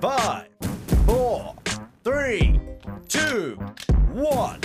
[0.00, 0.48] Five,
[1.06, 1.54] four,
[2.04, 2.60] three,
[3.08, 3.54] two,
[4.12, 4.60] one.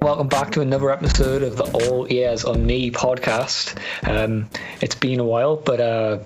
[0.00, 3.78] Welcome back to another episode of the All Ears on Me podcast.
[4.08, 4.48] Um,
[4.80, 6.18] it's been a while, but uh,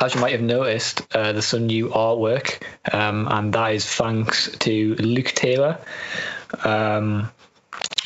[0.00, 2.62] as you might have noticed, uh, there's some new artwork,
[2.92, 5.78] um, and that is thanks to Luke Taylor.
[6.64, 7.30] Um,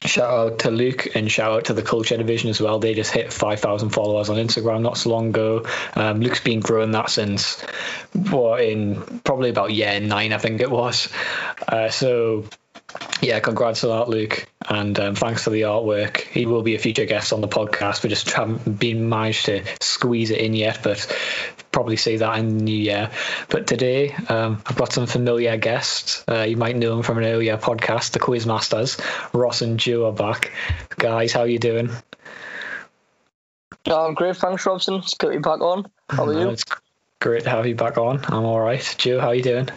[0.05, 2.79] shout out to Luke and shout out to the Culture Division as well.
[2.79, 5.67] They just hit 5,000 followers on Instagram not so long ago.
[5.95, 7.61] Um, Luke's been growing that since
[8.13, 11.09] what in probably about year nine, I think it was.
[11.67, 12.45] Uh, so
[13.21, 16.21] yeah, congrats to that, Luke, and um, thanks for the artwork.
[16.21, 18.03] He will be a future guest on the podcast.
[18.03, 21.07] We just haven't been managed to squeeze it in yet, but
[21.73, 23.11] probably see that in the new year.
[23.49, 26.25] But today, um, I've got some familiar guests.
[26.29, 29.01] Uh, you might know them from an earlier podcast, the Quizmasters.
[29.33, 30.53] Ross and Joe are back.
[30.97, 31.91] Guys, how you doing?
[33.87, 34.37] Yeah, I'm great.
[34.37, 34.95] Thanks, Robson.
[34.95, 35.91] It's good to be back on.
[36.09, 36.49] How are you?
[36.51, 36.65] It's
[37.25, 38.23] great to have you back on.
[38.29, 38.95] I'm all right.
[38.99, 39.71] Joe, how are you doing?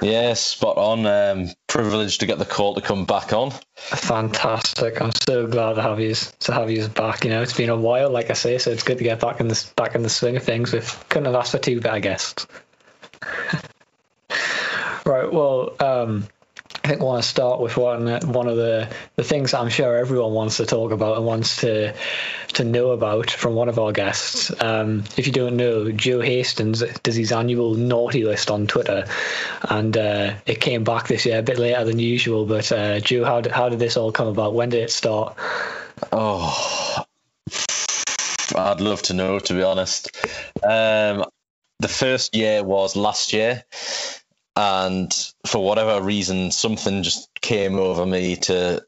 [0.00, 1.04] Yeah, spot on.
[1.04, 3.50] Um, privileged to get the call to come back on.
[3.76, 5.02] Fantastic!
[5.02, 7.24] I'm so glad to have you to have you back.
[7.24, 9.38] You know, it's been a while, like I say, so it's good to get back
[9.38, 10.72] in this back in the swing of things.
[10.72, 12.46] We couldn't have asked for two better guests.
[15.04, 15.30] right.
[15.30, 16.26] Well, um,
[16.84, 19.96] I think I want to start with one one of the, the things I'm sure
[19.96, 21.94] everyone wants to talk about and wants to
[22.54, 24.52] to know about from one of our guests.
[24.60, 29.06] Um, if you don't know, Joe Hastings does his annual naughty list on Twitter,
[29.62, 32.46] and uh, it came back this year a bit later than usual.
[32.46, 34.54] But uh, Joe, how did, how did this all come about?
[34.54, 35.36] When did it start?
[36.10, 37.04] Oh,
[38.56, 40.10] I'd love to know, to be honest.
[40.64, 41.24] Um,
[41.78, 43.62] the first year was last year
[44.56, 45.12] and
[45.46, 48.84] for whatever reason something just came over me to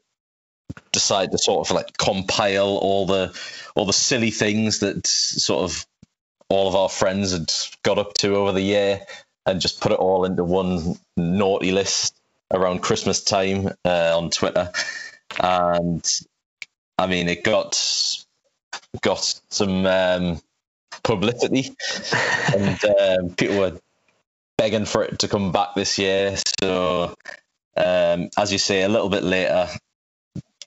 [0.91, 3.37] decide to sort of like compile all the
[3.75, 5.85] all the silly things that sort of
[6.49, 7.51] all of our friends had
[7.83, 9.01] got up to over the year
[9.45, 12.15] and just put it all into one naughty list
[12.51, 14.71] around christmas time uh, on twitter.
[15.39, 16.05] And
[16.97, 17.75] i mean it got
[19.01, 20.41] got some um,
[21.03, 21.75] publicity.
[22.55, 23.79] And um, people were
[24.57, 26.35] begging for it to come back this year.
[26.59, 27.15] So,
[27.77, 29.67] um, as you say, a little bit later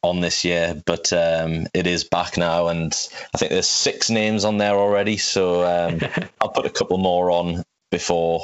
[0.03, 2.93] on this year, but um, it is back now, and
[3.35, 5.17] I think there's six names on there already.
[5.17, 6.01] So um,
[6.41, 8.43] I'll put a couple more on before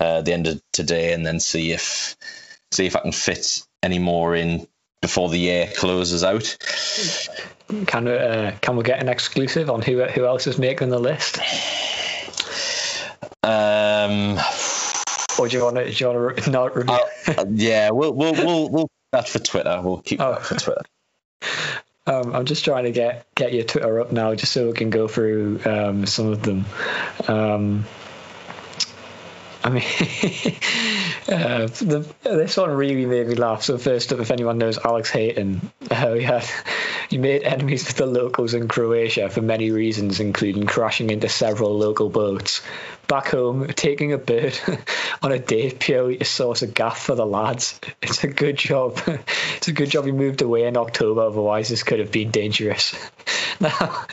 [0.00, 2.16] uh, the end of today, and then see if
[2.72, 4.66] see if I can fit any more in
[5.02, 6.56] before the year closes out.
[7.86, 10.98] Can we, uh, can we get an exclusive on who who else is making the
[10.98, 11.38] list?
[13.42, 14.38] Um,
[15.38, 15.90] or do you want to?
[15.90, 16.98] Do you want to not review?
[17.26, 19.80] Uh, yeah, we'll we'll we'll we'll that for Twitter.
[19.82, 20.32] We'll keep oh.
[20.32, 20.82] that for Twitter.
[22.08, 24.90] Um, I'm just trying to get get your Twitter up now, just so we can
[24.90, 26.64] go through um, some of them.
[27.26, 27.84] Um,
[29.66, 29.82] I mean,
[31.28, 33.64] uh, the, this one really made me laugh.
[33.64, 36.48] So first up, if anyone knows Alex Hayton, uh, he had
[37.10, 41.76] he made enemies with the locals in Croatia for many reasons, including crashing into several
[41.76, 42.62] local boats.
[43.08, 44.58] Back home, taking a bird
[45.22, 47.80] on a date purely to source a gaff for the lads.
[48.02, 49.00] It's a good job.
[49.56, 51.22] It's a good job he moved away in October.
[51.22, 52.94] Otherwise, this could have been dangerous.
[53.58, 54.04] Now,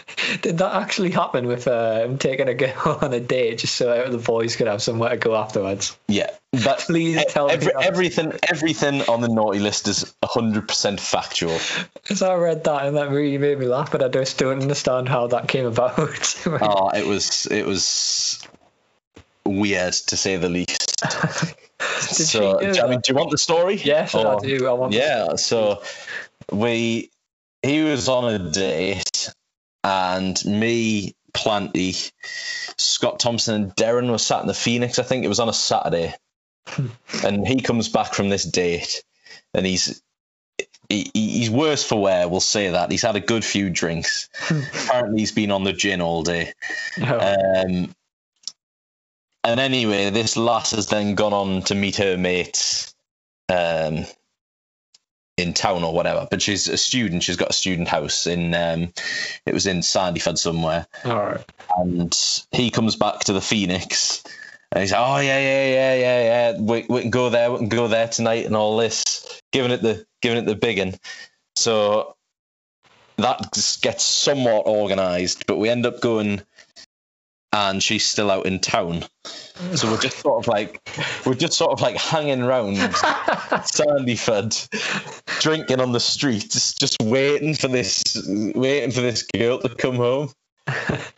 [0.41, 4.09] did that actually happen with uh, him taking a girl on a date just so
[4.09, 5.97] the boys could have somewhere to go afterwards?
[6.07, 8.33] Yeah, but please tell every, me everything.
[8.49, 11.57] Everything on the naughty list is hundred percent factual.
[11.93, 15.09] Because I read that and that really made me laugh, but I just don't understand
[15.09, 15.99] how that came about.
[16.47, 17.83] oh, it was it was
[19.57, 20.99] weird to say the least.
[21.99, 23.75] so, do, I mean, do you want the story?
[23.75, 24.67] Yes, or, I do.
[24.67, 24.93] I want.
[24.93, 25.81] Yeah, so
[26.51, 27.11] we
[27.61, 29.29] he was on a date,
[29.83, 31.95] and me, Planty,
[32.77, 34.99] Scott Thompson, and Darren were sat in the Phoenix.
[34.99, 36.13] I think it was on a Saturday,
[37.23, 39.03] and he comes back from this date,
[39.53, 40.01] and he's
[40.89, 42.27] he, he's worse for wear.
[42.27, 44.29] We'll say that he's had a good few drinks.
[44.49, 46.53] Apparently, he's been on the gin all day.
[47.01, 47.65] Oh.
[47.65, 47.95] Um,
[49.43, 52.93] and anyway, this lass has then gone on to meet her mates.
[53.49, 54.05] Um,
[55.37, 56.27] in town or whatever.
[56.29, 57.23] But she's a student.
[57.23, 58.53] She's got a student house in.
[58.53, 58.93] Um,
[59.45, 60.87] it was in Sandyford somewhere.
[61.05, 61.45] All right.
[61.77, 64.23] And he comes back to the Phoenix.
[64.71, 66.61] And he's like, oh yeah, yeah, yeah, yeah, yeah.
[66.61, 67.51] We, we can go there.
[67.51, 69.41] We can go there tonight and all this.
[69.51, 70.95] Giving it the giving it the big one.
[71.55, 72.15] So
[73.17, 73.51] that
[73.81, 76.41] gets somewhat organised, but we end up going
[77.53, 79.05] and she's still out in town.
[79.75, 80.81] So we're just sort of like
[81.25, 84.67] we're just sort of like hanging around Sandyford,
[85.39, 90.31] drinking on the streets, just waiting for this waiting for this girl to come home.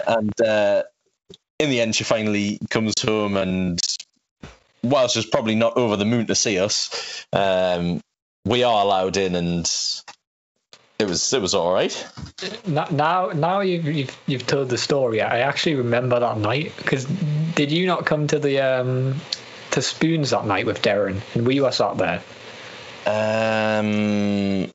[0.07, 0.83] And uh,
[1.57, 3.81] in the end, she finally comes home and
[4.83, 8.01] whilst she's probably not over the moon to see us, um,
[8.45, 9.65] we are allowed in, and
[10.99, 12.07] it was it was all right.
[12.67, 15.21] Now, now you've, you've you've told the story.
[15.21, 17.05] I actually remember that night because
[17.55, 19.15] did you not come to the um
[19.71, 22.21] to Spoons that night with Darren and we were sat there?
[23.07, 24.71] Um,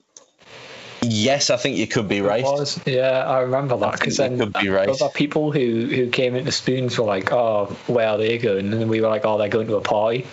[1.03, 2.45] yes, I think you could be right.
[2.45, 4.89] Was yeah, I remember that because then could be right.
[4.89, 8.75] other people who who came into Spoons were like, "Oh, where are they going?" And
[8.75, 10.27] then we were like, "Oh, they're going to a party."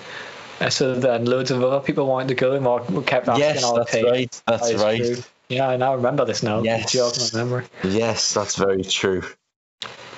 [0.59, 3.41] And so then loads of other people wanted to go, and we we kept asking.
[3.41, 4.41] Yes, all that's hey, right.
[4.45, 4.97] That's that is right.
[4.97, 5.23] true.
[5.49, 6.61] Yeah, I now remember this now.
[6.61, 6.91] Yes.
[6.91, 7.65] Jogging my memory.
[7.83, 9.23] Yes, that's very true.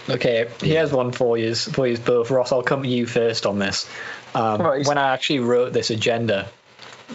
[0.10, 2.32] Okay, here's one for you, for you both.
[2.32, 3.88] Ross, I'll come to you first on this.
[4.34, 4.86] Um, Right.
[4.88, 6.50] When I actually wrote this agenda,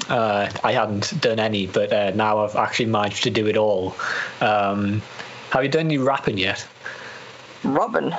[0.09, 3.97] uh, I hadn't done any, but uh, now I've actually managed to do it all.
[4.41, 5.03] Um,
[5.51, 6.65] have you done any rapping yet?
[7.65, 8.15] Robin.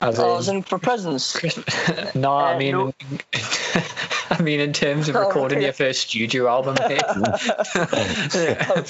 [0.00, 1.34] As Oh, in- as in for presents.
[2.14, 2.94] no, I Uh, mean, no.
[4.30, 5.64] I mean in terms of Oh, recording okay.
[5.66, 6.76] your first studio album.
[6.88, 7.02] mate.
[7.04, 8.82] Uh,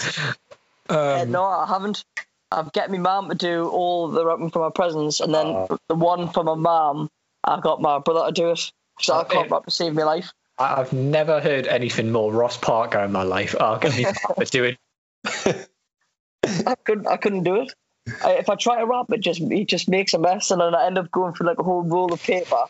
[1.23, 2.05] um, no, I haven't.
[2.51, 5.79] I've get my mum to do all the wrapping for my presents, and then Oh.
[5.89, 7.11] the one for my mum,
[7.43, 8.71] I got my brother to do it.
[9.01, 10.33] So I can't wrap to save my life.
[10.59, 13.55] I- I've never heard anything more Ross Parker in my life.
[13.59, 14.79] Oh, get me to do it.
[16.67, 17.07] I couldn't.
[17.09, 17.75] I couldn't do it.
[18.23, 20.75] I, if I try to wrap it, just it just makes a mess, and then
[20.75, 22.65] I end up going through like a whole roll of paper,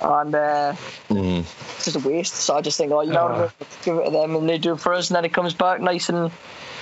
[0.00, 0.74] and uh,
[1.08, 1.40] Mm.
[1.76, 2.34] it's just a waste.
[2.34, 4.58] So I just think, oh, you know, what, let's give it to them, and they
[4.58, 6.32] do it for us, and then it comes back nice and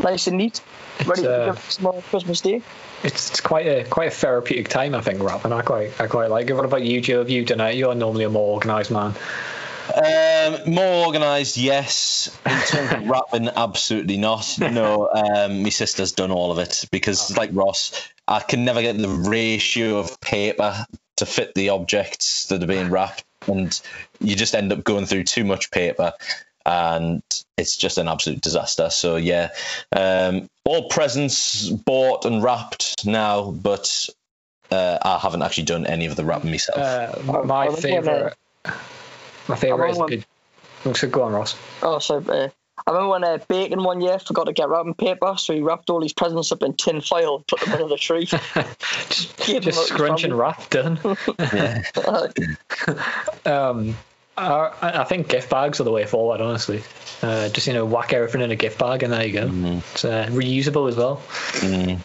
[0.02, 0.62] nice and neat,
[1.04, 2.62] ready It's, uh, to give Christmas Day.
[3.02, 5.52] It's, it's quite a quite a therapeutic time, I think, rapping.
[5.52, 6.54] I quite I quite like it.
[6.54, 7.19] What about you, Joe?
[7.19, 7.75] Have you done it?
[7.75, 9.14] You're normally a more organised man.
[9.92, 12.36] Um, more organised, yes.
[12.46, 14.56] In terms of rapping, absolutely not.
[14.58, 18.96] No, um, my sister's done all of it because, like Ross, I can never get
[18.96, 20.86] the ratio of paper
[21.16, 23.78] to fit the objects that are being wrapped, and
[24.20, 26.12] you just end up going through too much paper,
[26.66, 27.22] and
[27.58, 28.88] it's just an absolute disaster.
[28.90, 29.50] So yeah,
[29.92, 34.08] um, all presents bought and wrapped now, but
[34.70, 36.78] uh, I haven't actually done any of the wrapping myself.
[36.78, 38.34] Uh, I- my I remember when, favourite.
[39.49, 40.25] My favourite is remember
[40.85, 40.96] good.
[40.96, 41.56] So go on, Ross.
[41.82, 42.49] Oh, so uh,
[42.87, 45.88] I remember when uh, Bacon one year forgot to get wrapping paper, so he wrapped
[45.88, 48.26] all his presents up in tin foil, and put them under the tree.
[48.26, 50.99] just Give him just up, scrunch and wrap done.
[53.46, 53.96] um,
[54.37, 56.40] I, I think gift bags are the way forward.
[56.40, 56.82] Honestly,
[57.23, 59.47] uh, just you know, whack everything in a gift bag, and there you go.
[59.47, 59.79] Mm-hmm.
[59.93, 61.23] It's uh, reusable as well.
[61.61, 62.00] Mm.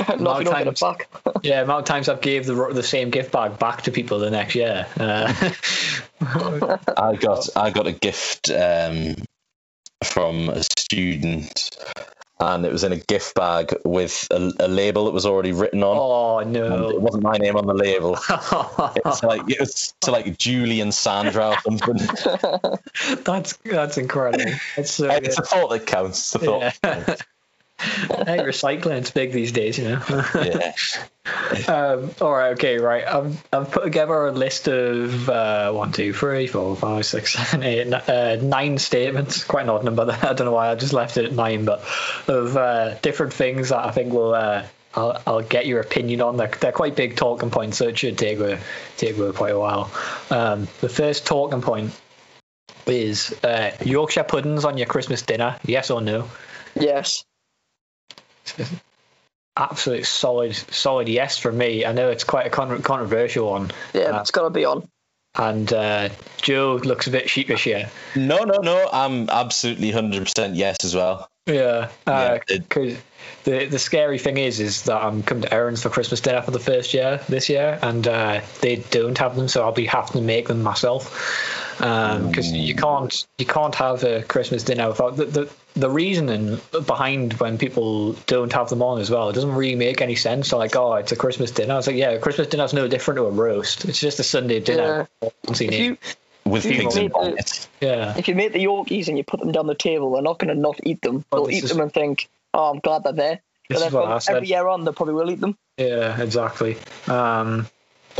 [0.18, 1.08] Not if you don't it back.
[1.42, 4.30] Yeah, amount of times I've gave the the same gift bag back to people the
[4.30, 4.86] next year.
[4.98, 5.32] Uh,
[6.96, 9.16] I got I got a gift um,
[10.04, 11.70] from a student,
[12.38, 15.82] and it was in a gift bag with a, a label that was already written
[15.82, 15.96] on.
[15.98, 18.18] oh And it wasn't my name on the label.
[19.04, 21.96] It's like it was to like Julie and Sandra or something.
[23.24, 24.52] that's that's incredible.
[24.76, 25.44] That's so it's good.
[25.44, 26.34] a thought that counts.
[26.34, 26.78] It's a thought.
[26.84, 27.16] Yeah.
[28.26, 30.24] hey, recycling's big these days, you know.
[30.34, 30.72] Yeah.
[31.68, 33.06] Um, all right, okay, right.
[33.06, 37.62] I've, I've put together a list of uh, one, two, three, four, five, six, seven,
[37.62, 39.44] eight, uh, nine statements.
[39.44, 40.06] Quite an odd number.
[40.06, 40.18] there.
[40.22, 41.84] I don't know why I just left it at nine, but
[42.26, 44.34] of uh, different things that I think will.
[44.34, 46.36] Uh, I'll, I'll get your opinion on.
[46.36, 48.58] They're, they're quite big talking points, so it should take a,
[48.96, 49.90] take a quite a while.
[50.30, 51.92] Um, the first talking point
[52.86, 55.56] is uh, Yorkshire puddings on your Christmas dinner.
[55.64, 56.28] Yes or no?
[56.74, 57.24] Yes.
[59.56, 61.84] Absolute solid, solid yes for me.
[61.84, 63.70] I know it's quite a con- controversial one.
[63.92, 64.88] Yeah, Uh, it's got to be on.
[65.36, 66.08] and uh,
[66.40, 67.90] Joe looks a bit sheepish here.
[68.16, 68.88] No, no, no.
[68.92, 71.28] I'm absolutely hundred percent yes as well.
[71.46, 72.96] Yeah, Yeah, it- because
[73.44, 76.52] the the scary thing is, is that I'm coming to Aaron's for Christmas dinner for
[76.52, 80.12] the first year this year, and uh, they don't have them, so I'll be having
[80.12, 81.59] to make them myself.
[81.80, 87.34] Because you can't you can't have a Christmas dinner without the, the the reasoning behind
[87.34, 89.28] when people don't have them on as well.
[89.30, 90.48] It doesn't really make any sense.
[90.48, 91.72] So like, oh, it's a Christmas dinner.
[91.74, 93.84] I was like, yeah, a Christmas dinner's no different to a roast.
[93.86, 95.08] It's just a Sunday dinner.
[95.46, 95.96] Fancy If you
[96.44, 97.68] With You pigs and the- bonnets.
[97.80, 98.16] yeah.
[98.18, 100.54] if you make the Yorkies and you put them down the table, they're not going
[100.54, 101.24] to not eat them.
[101.32, 103.92] Well, They'll eat is- them and think, "Oh, I'm glad they're there." This But is
[103.92, 104.36] then what I from said.
[104.36, 105.56] every year on, they probably will eat them.
[105.78, 106.76] Yeah, exactly.
[107.06, 107.68] Um,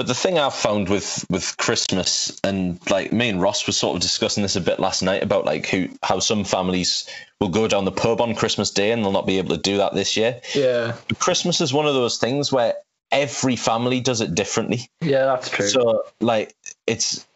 [0.01, 3.97] But the thing I've found with with Christmas and like me and Ross was sort
[3.97, 7.07] of discussing this a bit last night about like who how some families
[7.39, 9.77] will go down the pub on Christmas Day and they'll not be able to do
[9.77, 10.41] that this year.
[10.55, 12.77] yeah, But Christmas is one of those things where
[13.13, 14.89] every family does it differently.
[15.03, 15.69] yeah, that's true.
[15.69, 17.27] So like it's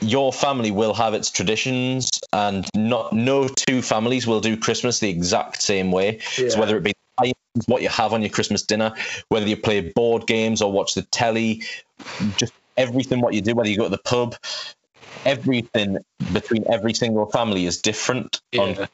[0.00, 5.10] your family will have its traditions and not no two families will do Christmas the
[5.10, 6.20] exact same way.
[6.38, 6.50] Yeah.
[6.50, 6.92] So whether it be
[7.66, 8.94] what you have on your Christmas dinner,
[9.28, 11.62] whether you play board games or watch the telly,
[12.36, 14.36] just everything what you do, whether you go to the pub,
[15.24, 15.98] everything
[16.32, 18.86] between every single family is different on Yeah.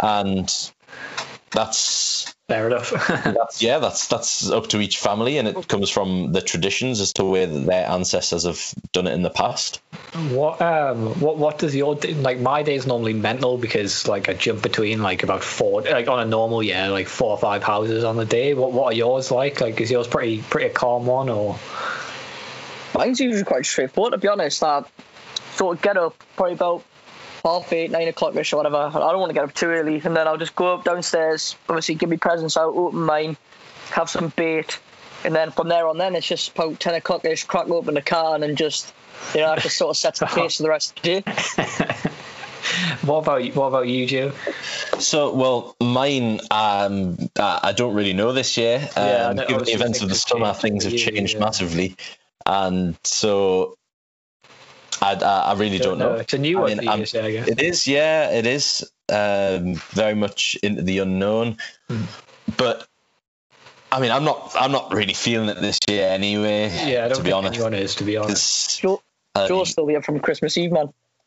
[0.00, 0.72] And
[1.50, 2.90] that's Fair enough.
[3.08, 7.12] that's yeah that's that's up to each family and it comes from the traditions as
[7.14, 9.80] to where their ancestors have done it in the past
[10.30, 14.28] what um what what does your day, like my day is normally mental because like
[14.28, 17.62] I jump between like about four like on a normal year like four or five
[17.62, 18.52] houses on the day.
[18.52, 19.62] What what are yours like?
[19.62, 21.58] Like is yours pretty pretty a calm one or
[22.94, 24.62] Mine's usually quite straightforward, to be honest.
[24.62, 24.84] I
[25.54, 26.84] sort of get up probably about
[27.44, 28.76] half eight, nine o'clock ish or whatever.
[28.76, 31.56] I don't want to get up too early, and then I'll just go up downstairs,
[31.68, 33.36] obviously give me presents out, open mine,
[33.90, 34.78] have some bait,
[35.24, 38.02] and then from there on, then it's just about 10 o'clock ish, crack open the
[38.02, 38.92] car, and just,
[39.34, 41.22] you know, that just sort of sets the pace for the rest of the day.
[43.02, 44.32] what about you- what about you, Joe?
[44.98, 48.76] So, well, mine, um, I I don't really know this year.
[48.96, 51.40] Um, Yeah, given the events of the summer, things have changed yeah.
[51.40, 51.96] massively,
[52.46, 53.74] and so
[55.00, 56.14] I, I, I really don't, know.
[56.14, 57.48] It's a new I one mean, for you, I'm- this year, I guess.
[57.48, 61.56] It is, yeah, it is um, very much into the unknown,
[61.88, 62.02] Hmm.
[62.56, 62.86] but
[63.90, 66.70] I mean, I'm not, I'm not really feeling it this year anyway.
[66.86, 68.30] yeah, I don't to be think honest, anyone is to be honest.
[68.30, 69.02] 'cause, Joe,
[69.34, 70.92] um, Joe's still here from Christmas Eve, man.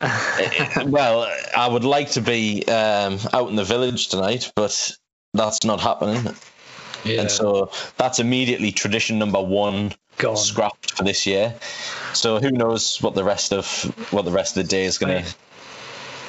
[0.86, 4.96] well, I would like to be um, out in the village tonight, but
[5.32, 6.34] that's not happening.
[7.04, 10.36] Yeah, And so that's immediately tradition number one gone.
[10.36, 11.54] scrapped for this year.
[12.12, 13.66] So who knows what the rest of
[14.12, 15.34] what the rest of the day is going to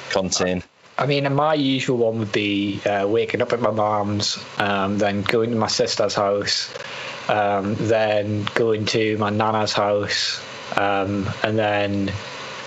[0.09, 0.63] contain.
[0.99, 5.21] I mean, my usual one would be uh, waking up at my mum's, um, then
[5.21, 6.73] going to my sister's house,
[7.29, 10.41] um, then going to my nana's house,
[10.75, 12.11] um, and then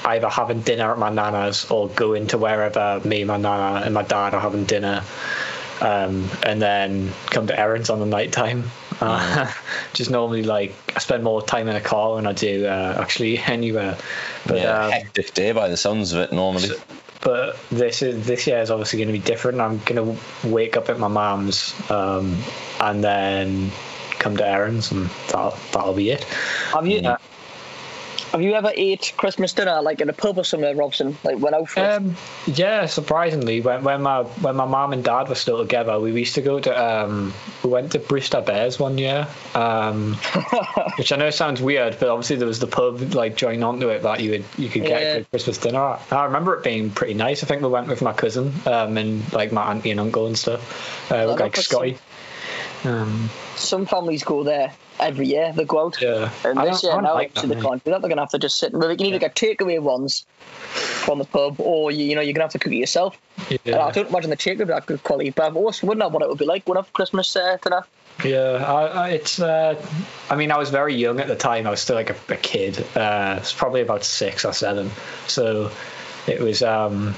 [0.05, 4.03] either having dinner at my nana's or going to wherever me, my nana, and my
[4.03, 5.03] dad are having dinner,
[5.81, 8.71] um, and then come to Aaron's on the night time.
[9.01, 9.51] Uh,
[9.93, 13.39] just normally like I spend more time in a car than I do uh, actually
[13.47, 13.97] anywhere.
[14.47, 16.33] But yeah, um, hectic day by the sounds of it.
[16.33, 16.77] Normally, so-
[17.23, 19.61] but this is this year is obviously going to be different.
[19.61, 22.39] I'm going to wake up at my mom's um,
[22.81, 23.71] and then
[24.19, 26.25] come to Aaron's, and that that'll be it.
[26.73, 27.17] Have you, Uh,
[28.31, 31.17] have you ever ate Christmas dinner, like in a pub or somewhere, Robson?
[31.25, 31.87] Like, went out for it?
[31.87, 36.13] Um, yeah, surprisingly, when when my when my mum and dad were still together, we
[36.13, 36.71] used to go to
[37.05, 37.33] um,
[37.65, 40.15] we went to Brewster Bears one year, um,
[40.97, 44.03] which I know sounds weird, but obviously there was the pub like joined onto it
[44.03, 45.09] that you would you could get Yeah.
[45.09, 45.81] a good Christmas dinner.
[45.81, 46.13] at.
[46.13, 47.43] I remember it being pretty nice.
[47.43, 50.39] I think we went with my cousin um, and like my auntie and uncle and
[50.39, 51.99] stuff, uh, know like Scotty.
[52.85, 53.29] Um,
[53.61, 55.53] Some families go there every year.
[55.53, 56.01] They go out.
[56.01, 57.69] yeah, And this year now, like obviously, that, they mate.
[57.69, 58.01] can't do that.
[58.03, 58.73] They're gonna have to just sit.
[58.73, 60.27] Well, they can either get takeaway ones
[61.05, 63.19] from the pub, or you, you know, you're gonna have to cook it yourself.
[63.65, 66.09] And I don't imagine the takeaway would be that good quality, but I've always wondered
[66.09, 67.85] what it would be like when for Christmas uh, dinner.
[68.25, 68.65] yeah.
[68.67, 69.41] I, I, it's.
[69.41, 69.75] Uh,
[70.29, 71.67] I mean, I was very young at the time.
[71.67, 72.79] I was still like a, a kid.
[72.97, 74.91] Uh, it's probably about six or seven.
[75.27, 75.71] So
[76.27, 76.63] it was.
[76.63, 77.15] Um,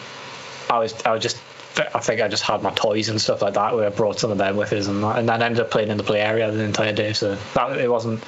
[0.71, 0.95] I was.
[1.05, 1.37] I was just.
[1.77, 3.75] I think I just had my toys and stuff like that.
[3.75, 5.91] Where I brought some of them with us, and, that, and then ended up playing
[5.91, 7.13] in the play area the entire day.
[7.13, 8.23] So that it wasn't.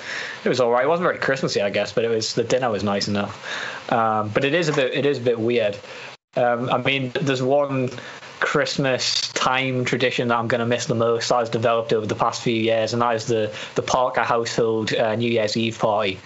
[0.44, 0.84] It was all right.
[0.84, 3.92] It wasn't very Christmassy, I guess, but it was the dinner was nice enough.
[3.92, 4.94] Um, but it is a bit.
[4.94, 5.76] It is a bit weird.
[6.36, 7.90] Um, I mean, there's one
[8.40, 12.14] Christmas time tradition that I'm going to miss the most that has developed over the
[12.14, 16.18] past few years, and that is the the Parker household uh, New Year's Eve party.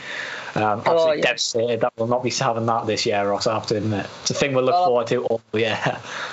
[0.63, 1.25] Um, Oh, absolutely yes.
[1.53, 3.47] devastated that we'll not be having that this year, Ross.
[3.47, 5.79] I have to admit, it's a thing we'll look Well, forward to all year.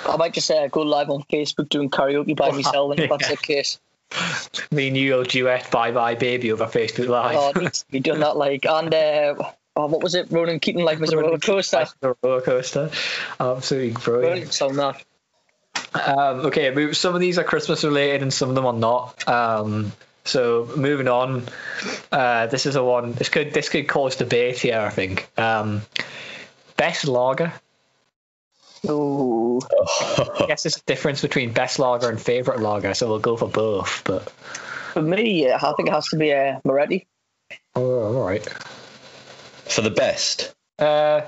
[0.06, 3.34] I might just uh, go live on Facebook doing karaoke by myself, if that's yeah.
[3.34, 3.78] the case.
[4.70, 7.36] Me and you will duet "Bye Bye Baby" over Facebook Live.
[7.38, 8.64] Oh, it needs to be done that like.
[8.64, 9.34] And uh,
[9.74, 10.30] oh, what was it?
[10.30, 11.86] Ronan Keating, Life is a roller coaster.
[12.00, 12.90] The roller coaster,
[13.40, 14.56] absolutely brilliant.
[14.56, 15.04] Brilliant that.
[16.08, 19.28] Um, okay, some of these are Christmas related and some of them are not.
[19.28, 19.92] Um,
[20.26, 21.44] so moving on,
[22.12, 23.12] uh, this is a one.
[23.12, 24.80] This could this could cause debate here.
[24.80, 25.28] I think.
[25.38, 25.82] Um,
[26.76, 27.52] best lager.
[28.88, 29.60] Ooh.
[30.18, 33.48] I guess there's a difference between best lager and favorite lager, so we'll go for
[33.48, 34.02] both.
[34.04, 34.28] But
[34.92, 37.06] For me, I think it has to be uh, Moretti.
[37.74, 38.46] oh, all right.
[39.64, 41.22] For the best, Uh,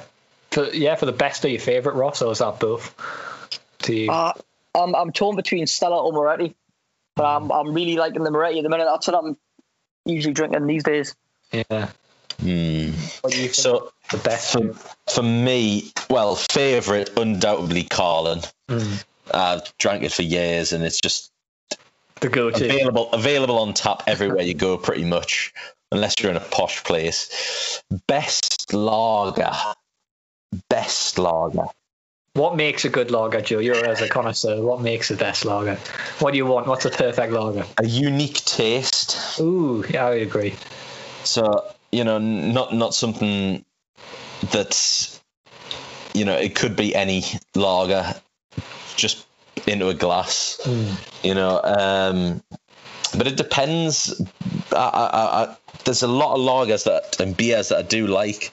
[0.52, 2.95] for, yeah, for the best or your favorite, Ross, or is that both?
[3.81, 4.11] To you?
[4.11, 4.33] Uh,
[4.75, 6.55] I'm, I'm torn between Stella or Moretti,
[7.18, 8.87] but I'm, I'm really liking the Moretti at the minute.
[8.90, 9.37] That's what I'm
[10.06, 11.14] usually drinking these days.
[11.52, 11.90] yeah.
[12.40, 12.90] Hmm.
[13.20, 13.54] What do you think?
[13.54, 14.52] so the best.
[14.52, 14.72] for,
[15.12, 18.44] for me, well, favourite undoubtedly Carling.
[18.68, 19.04] Mm.
[19.34, 21.32] I've drank it for years, and it's just
[22.20, 22.64] the go-to.
[22.64, 25.52] available available on tap everywhere you go, pretty much,
[25.90, 27.82] unless you're in a posh place.
[28.06, 29.52] Best lager,
[30.68, 31.66] best lager.
[32.35, 33.58] What makes a good lager, Joe?
[33.58, 34.62] You're as a connoisseur.
[34.62, 35.75] What makes the best lager?
[36.20, 36.66] What do you want?
[36.66, 37.64] What's a perfect lager?
[37.78, 39.40] A unique taste.
[39.40, 40.54] Ooh, yeah, I agree.
[41.25, 43.64] So you know, not not something
[44.50, 45.20] that's
[46.14, 47.23] you know, it could be any
[47.54, 48.14] lager,
[48.97, 49.26] just
[49.66, 50.61] into a glass.
[51.23, 52.42] You know, um,
[53.16, 54.20] but it depends.
[54.73, 58.52] I, I, I, there's a lot of lagers that and beers that I do like,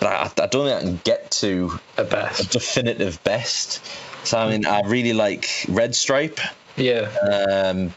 [0.00, 2.40] but I, I don't think I can get to a best.
[2.40, 3.84] a definitive best.
[4.24, 6.40] So I mean, I really like Red Stripe,
[6.76, 7.02] Yeah.
[7.22, 7.94] um,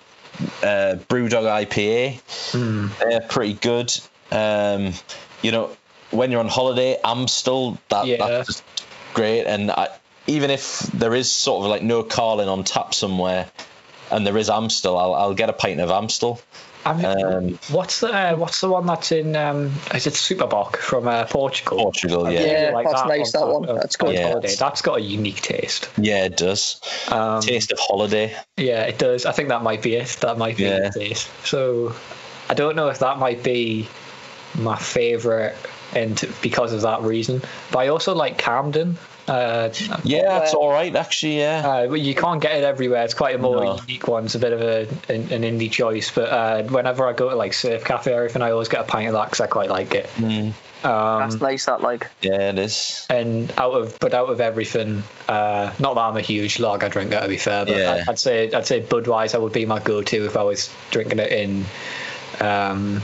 [0.63, 2.99] uh, Brewdog IPA.
[2.99, 3.97] They're pretty good.
[4.31, 4.93] Um,
[5.41, 5.75] you know,
[6.11, 8.17] when you're on holiday, Amstel, that, Yeah.
[8.27, 8.61] that's
[9.13, 9.45] great.
[9.45, 9.89] And I,
[10.27, 13.49] even if there is sort of like no Carling on tap somewhere,
[14.11, 16.39] and there is Amstel, I'll, I'll get a pint of Amstel.
[16.85, 19.35] I mean, Um, what's the uh, what's the one that's in?
[19.35, 21.77] Um, is it Super Bock from uh, Portugal?
[21.77, 22.41] Portugal, yeah.
[22.41, 23.69] Yeah, Like that's nice, that one.
[23.69, 24.15] on- That's on good.
[24.15, 24.27] Yeah.
[24.29, 24.55] holiday.
[24.55, 25.89] That's got a unique taste.
[25.97, 26.79] Yeah, it does.
[27.11, 28.33] Um, Taste of holiday.
[28.57, 29.25] Yeah, it does.
[29.25, 30.17] I think that might be it.
[30.21, 30.89] That might be Yeah.
[30.89, 31.29] the taste.
[31.45, 31.93] So
[32.49, 33.87] I don't know if that might be
[34.55, 35.55] my favourite
[35.93, 37.41] and because of that reason.
[37.71, 38.97] But I also like Camden.
[39.29, 39.69] Uh,
[40.03, 41.39] Yeah, it's all right, actually.
[41.39, 41.59] Yeah.
[41.65, 43.03] uh, well, you can't get it everywhere.
[43.03, 43.75] It's quite a more No.
[43.77, 44.25] unique one.
[44.25, 44.81] It's a bit of a
[45.13, 46.11] an, an indie choice.
[46.11, 48.83] But uh, whenever I go to like Surf Cafe or anything, I always get a
[48.85, 50.07] pint of that because I quite like it.
[50.17, 51.65] Mm, Um, That's nice.
[51.65, 53.05] That like yeah, it is.
[53.09, 57.19] and out of but out of everything, uh, not that I'm a huge lager drinker
[57.19, 57.97] to be fair, but Yeah.
[58.03, 61.31] I'd, I'd say I'd say Budweiser would be my go-to if I was drinking it
[61.31, 61.65] in
[62.39, 63.01] um,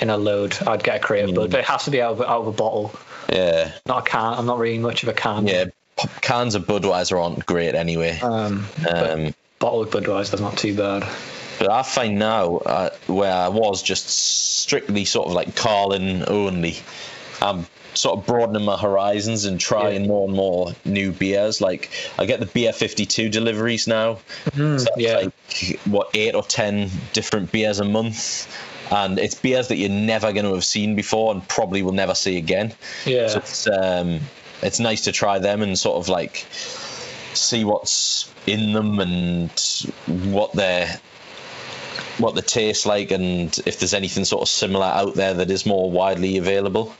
[0.00, 0.56] in a load.
[0.66, 2.46] I'd get a crate of Bud, but it has to be out of, out of
[2.46, 2.92] a bottle,
[3.32, 3.72] Yeah.
[3.86, 4.34] not a can.
[4.34, 5.46] I'm not really much of a can.
[5.46, 5.66] Yeah.
[6.20, 8.18] Cans of Budweiser aren't great anyway.
[8.20, 11.04] Um, Um, bottled Budweiser's not too bad.
[11.58, 16.76] But I find now uh, where I was just strictly sort of like Carling only,
[17.42, 20.06] I'm sort of broadening my horizons and trying Yeah.
[20.08, 21.60] more and more new beers.
[21.60, 24.18] Like I get the beer 52 deliveries now.
[24.54, 25.16] so that's yeah.
[25.16, 28.46] like what eight or ten different beers a month.
[28.90, 32.14] And it's beers that you're never going to have seen before and probably will never
[32.14, 32.72] see again.
[33.04, 33.28] Yeah.
[33.28, 34.20] So it's um,
[34.62, 36.46] it's nice to try them and sort of like
[37.34, 39.50] see what's in them and
[40.32, 41.00] what they're
[42.18, 45.66] what they taste like and if there's anything sort of similar out there that is
[45.66, 46.94] more widely available.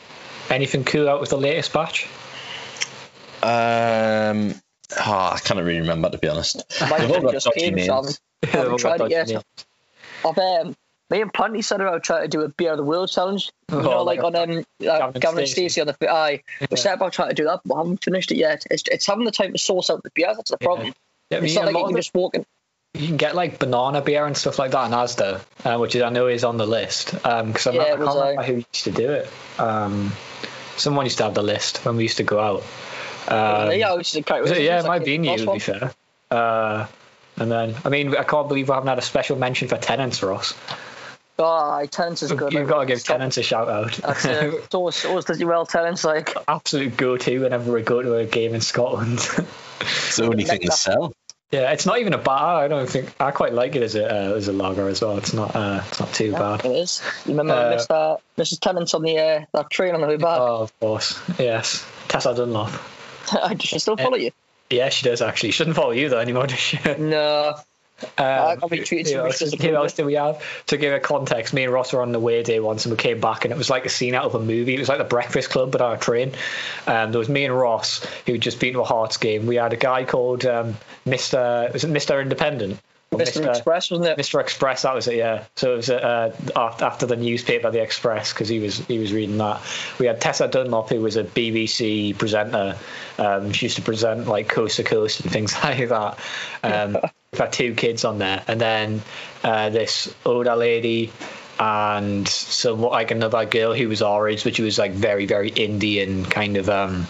[0.51, 2.07] Anything cool out with the latest batch?
[3.43, 4.55] Um,
[4.99, 6.63] oh, I can't really remember to be honest.
[6.89, 7.79] might They've all have got just dodgy came.
[7.79, 9.45] So I haven't, I haven't tried it yet.
[10.25, 10.77] I've um,
[11.11, 13.51] me and Planty set about trying to do a beer of the world challenge.
[13.71, 15.81] You Oh, know, like like on um, Gavin uh, and Gavin and Stacey.
[15.81, 16.43] On the aye.
[16.61, 16.67] Yeah.
[16.71, 18.67] We set about trying to do that, but I haven't finished it yet.
[18.71, 20.33] It's, it's having the time to source out the beer.
[20.35, 20.93] That's the problem.
[21.31, 22.45] Yeah, I It's mean, not like you can just walk in.
[22.95, 26.03] You can get like banana beer and stuff like that in Asda, uh, which is,
[26.03, 27.13] I know is on the list.
[27.13, 29.29] Because I'm Yeah, I can't remember uh, who used to do it.
[29.59, 30.13] Um,
[30.77, 32.63] someone used to have the list when we used to go out.
[33.31, 34.55] Um, yeah, which is a character.
[34.55, 35.93] so, yeah, It's it like might be the new to be fair.
[36.31, 36.87] Uh,
[37.37, 40.23] and then, I mean, I can't believe we haven't had a special mention for Tennent's,
[40.23, 40.55] Ross.
[41.41, 42.53] Oh, aye, Tennent's is good.
[42.53, 43.17] You've like, got to give stop.
[43.17, 43.93] Tennent's a shout out.
[43.93, 46.05] That's uh, it's always, always does you well, Tennent's.
[46.05, 49.21] Like, Absolute go to whenever we go to a game in Scotland.
[49.81, 51.13] It's the only thing to sell.
[51.53, 52.65] yeah, it's not even a bar.
[52.65, 55.17] I don't think I quite like it as a uh, as a lager as well.
[55.19, 56.65] It's not uh, it's not too yeah, bad.
[56.65, 57.01] it is.
[57.25, 58.21] You remember Uh, Mr.
[58.37, 58.59] Mrs.
[58.61, 60.41] Tennent's on the uh, that train on the way back?
[60.41, 61.21] Oh, of course.
[61.39, 61.87] Yes.
[62.09, 62.73] Tessa Dunlop.
[63.31, 64.33] Does she still follow you?
[64.71, 65.53] Yeah, she does actually.
[65.53, 66.79] She doesn't follow you though anymore, does she?
[66.99, 67.55] No.
[68.17, 70.03] Um, I've been treated who, else, as a who else kid.
[70.03, 70.43] do we have?
[70.67, 72.97] To give a context, me and Ross were on the way day once and we
[72.97, 74.75] came back and it was like a scene out of a movie.
[74.75, 76.33] It was like the Breakfast Club but on a train.
[76.87, 79.47] Um, there was me and Ross who had just been to a Hearts game.
[79.47, 81.73] We had a guy called um, Mr.
[81.73, 82.23] Was it Mr.
[82.23, 82.81] Independent?
[83.11, 83.49] Or Mr.
[83.49, 84.19] Express, wasn't it?
[84.19, 84.39] Mr.
[84.39, 85.45] Express, that was it, yeah.
[85.57, 89.39] So it was uh, after the newspaper, the Express, because he was he was reading
[89.39, 89.63] that.
[89.99, 92.77] We had Tessa Dunlop, who was a BBC presenter.
[93.19, 96.19] Um, she used to present like Coast to Coast and things like that.
[96.63, 96.99] Um,
[97.33, 99.03] we've had two kids on there, and then
[99.45, 101.13] uh, this older lady
[101.61, 104.01] and some like another girl who was
[104.45, 106.69] but she was like very very Indian kind of.
[106.69, 107.07] Um,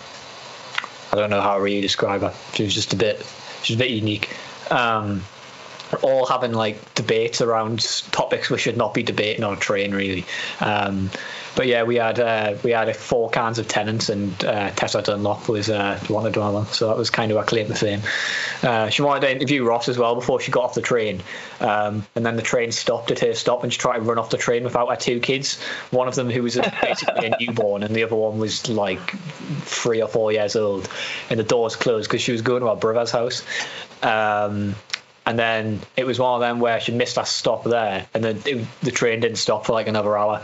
[1.10, 2.34] I don't know how to really describe her.
[2.54, 3.24] She was just a bit.
[3.62, 4.28] She was a bit unique.
[4.70, 5.22] Um,
[6.02, 10.24] all having like debates around topics we should not be debating on a train really.
[10.60, 11.10] Um,
[11.56, 15.48] but yeah we had uh, we had four cans of Tennent's and uh, Tessa Dunlop
[15.48, 18.02] was uh, one of them so that was kind of our claim to fame.
[18.62, 21.22] Uh, she wanted to interview Ross as well before she got off the train.
[21.60, 24.30] Um, and then the train stopped at her stop and she tried to run off
[24.30, 25.60] the train without her two kids.
[25.90, 29.10] One of them who was basically a newborn and the other one was like
[29.62, 30.88] three or four years old.
[31.30, 33.42] And the doors closed because she was going to her brother's house.
[34.02, 34.74] Um,
[35.28, 38.40] and then it was one of them where she missed that stop there, and then
[38.46, 40.42] it, the train didn't stop for like another hour.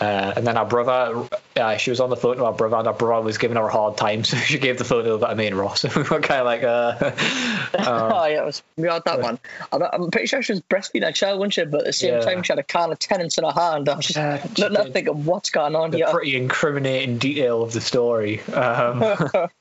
[0.00, 2.88] Uh, and then our brother, uh, she was on the phone to our brother, and
[2.88, 5.34] our brother was giving her a hard time, so she gave the phone over to
[5.36, 5.84] me and Ross.
[5.84, 6.96] And we were kind of like, uh,
[7.78, 9.38] oh yeah, it was, we had that one.
[9.70, 11.64] I'm, pretty sure she was breastfeeding a child, wasn't she?
[11.66, 12.20] But at the same Yeah.
[12.20, 13.88] time, she had a can of Tennent's in her hand.
[13.88, 14.18] I was just
[14.56, 16.08] she looking at thinking, what's going on here?
[16.10, 18.40] pretty incriminating detail of the story.
[18.40, 18.98] Um,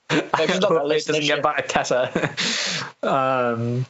[0.10, 2.34] not gonna it doesn't get back to Tessa.
[3.04, 3.86] um,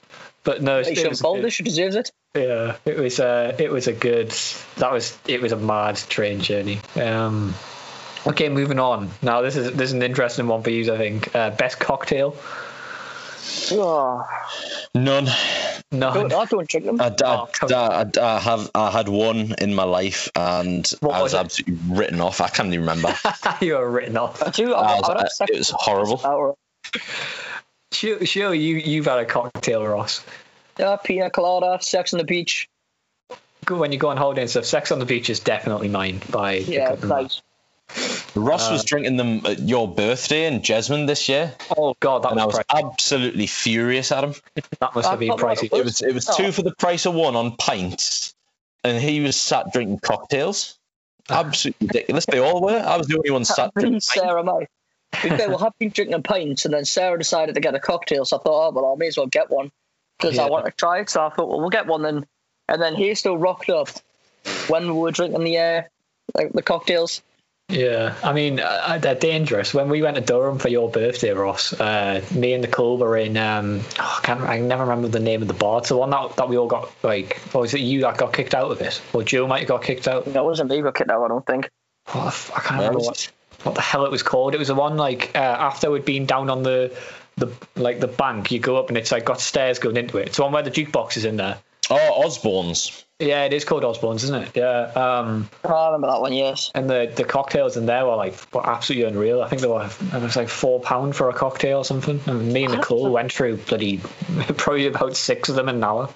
[0.48, 1.52] but no, She it shouldn't was, good.
[1.52, 2.10] She deserves it.
[2.34, 4.30] yeah, it was uh, it was a good.
[4.78, 6.80] That was it was a mad train journey.
[6.96, 7.54] Um,
[8.26, 9.10] okay, moving on.
[9.22, 11.36] Now this is this is an interesting one for you, I think.
[11.36, 12.38] Uh, best cocktail.
[13.72, 14.24] Oh,
[14.96, 15.28] None.
[15.92, 17.02] No, don't, I don't drink them.
[17.02, 21.16] I, I, Oh, I, I, I have I had one in my life and What
[21.16, 22.40] I was was absolutely written off.
[22.40, 23.14] I can't even remember.
[23.62, 24.42] you were written off.
[24.44, 24.74] I do.
[24.74, 26.58] I, I I was- would have sex it was horrible.
[27.92, 30.24] Or, Sure, sure, you you've had a cocktail, Ross.
[30.78, 32.70] yeah, pina colada, sex on the beach.
[33.66, 34.66] Good when you go on holiday and stuff.
[34.66, 36.22] Sex on the beach is definitely mine.
[36.30, 37.42] By Yeah, nice.
[38.36, 42.32] Ross Uh, was drinking them at your birthday in Jesmond this year, Oh god, that
[42.34, 42.88] and I was, was pricey.
[42.92, 44.36] absolutely furious at him.
[44.80, 45.70] that must have been pricey.
[45.74, 46.36] It was it was Oh.
[46.38, 48.36] two for the price of one on pints,
[48.84, 50.78] and he was sat drinking cocktails.
[51.30, 52.26] Absolutely ridiculous.
[52.26, 52.78] They all were.
[52.80, 54.02] I was the only one sat drinking.
[54.02, 54.68] Sarah May.
[55.24, 58.26] We we'll have been drinking pints, and then Sarah decided to get a cocktail.
[58.26, 59.72] So I thought, oh well, I may as well get one
[60.20, 60.44] because Yeah.
[60.44, 61.10] I want to try it.
[61.10, 62.26] So I thought, well, we'll get one then.
[62.70, 63.90] And then he still rocked up
[64.68, 65.82] when we were drinking the uh,
[66.36, 67.22] like the cocktails.
[67.70, 69.74] Yeah, I mean uh, they're dangerous.
[69.74, 73.36] When we went to Durham for your birthday, Ross, uh, me and Nicole were in.
[73.36, 74.42] Um, oh, I can't.
[74.42, 75.80] I never remember the name of the bar.
[75.80, 77.42] It's the one that, that we all got like.
[77.54, 79.02] Or was it you that got kicked out of it?
[79.12, 80.28] Or Joe might have got kicked out.
[80.28, 81.24] No, it wasn't me got kicked out.
[81.24, 81.70] I don't think.
[82.14, 83.30] Oh, I can't remember what,
[83.68, 84.56] what the hell it was called.
[84.56, 86.98] It was the one like uh, after we'd been down on the
[87.36, 88.52] the like the bank.
[88.52, 90.28] You go up and it's like got stairs going into it.
[90.28, 91.60] It's the one where the jukebox is in there.
[91.90, 93.04] Oh, Osborne's.
[93.20, 94.52] Yeah, it is called Osborne's, isn't it?
[94.56, 94.92] Yeah.
[94.94, 96.34] Um, Oh, I remember that one.
[96.34, 96.70] Yes.
[96.76, 99.42] and the, the cocktails in there were like were absolutely unreal.
[99.42, 102.20] I think they were it was like four pound for a cocktail or something.
[102.28, 103.98] And me and Nicole went through bloody
[104.58, 106.10] probably about six of them in an hour.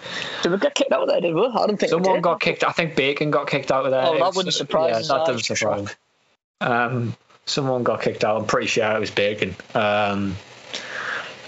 [0.43, 1.21] Did we get kicked out of there?
[1.21, 1.41] Did we?
[1.45, 2.23] I don't think we Someone did.
[2.23, 2.63] got kicked.
[2.63, 4.01] I think Bacon got kicked out of there.
[4.05, 5.95] Oh, that It was- wouldn't surprise Yeah, us, that doesn't for surprise.
[6.59, 8.39] Um, someone got kicked out.
[8.39, 9.55] I'm pretty sure it was Bacon.
[9.73, 10.35] Um,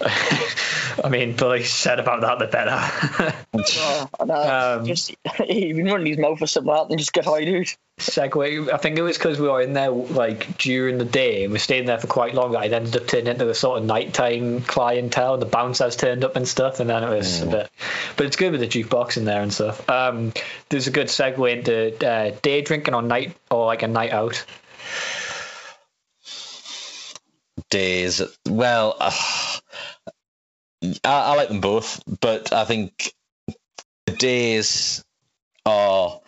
[1.02, 3.34] I mean, the least said about that, the better.
[3.56, 4.24] Oh, I.
[4.74, 5.14] Um, just
[5.46, 7.68] he'd been running his mouth or something like that and just get high, dude.
[8.00, 8.72] segue.
[8.72, 11.58] I think it was because we were in there like during the day and we
[11.60, 14.60] stayed there for quite long that it ended up turning into a sort of nighttime
[14.62, 15.38] clientele.
[15.38, 17.70] The bouncers turned up and stuff, and then it was a bit.
[18.16, 19.88] But it's good with the jukebox in there and stuff.
[19.88, 20.32] Um,
[20.68, 24.44] there's a good segue into uh, day drinking on night or like a night out.
[27.74, 28.22] Days.
[28.48, 29.10] Well, uh,
[30.82, 33.12] I, I like them both, but I think
[34.06, 35.04] the days
[35.66, 36.20] are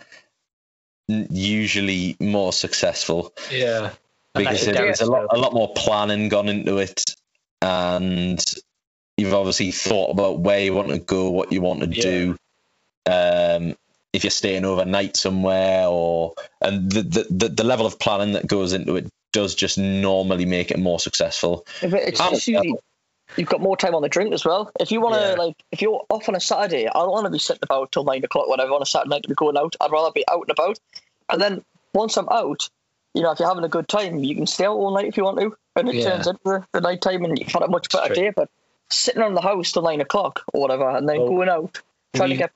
[1.08, 3.92] usually more successful Yeah.
[4.34, 7.14] because there's a lot, a lot more planning gone into it,
[7.62, 8.44] and
[9.16, 12.02] you've obviously thought about where you want to go, what you want to Yeah.
[12.02, 12.36] do.
[13.08, 13.76] Um,
[14.12, 18.46] if you're staying overnight somewhere, or and the, the the the level of planning that
[18.48, 21.66] goes into it does just normally make it more successful.
[21.82, 24.70] It's Um, just you've got more time on the drink as well.
[24.80, 25.34] If you want to Yeah.
[25.34, 28.04] like, if you're off on a Saturday, I don't want to be sitting about till
[28.04, 29.76] nine o'clock, whatever, on a Saturday night to be going out.
[29.80, 30.78] I'd rather be out and about.
[31.28, 32.68] And then once I'm out,
[33.12, 35.16] you know, if you're having a good time, you can stay out all night if
[35.18, 36.04] you want to, and it Yeah.
[36.04, 38.16] turns into the, the night time, and you've had a much better true.
[38.16, 38.30] day.
[38.34, 38.48] But
[38.90, 41.82] sitting around the house till nine o'clock or whatever, and then Well, going out
[42.14, 42.52] trying we- to get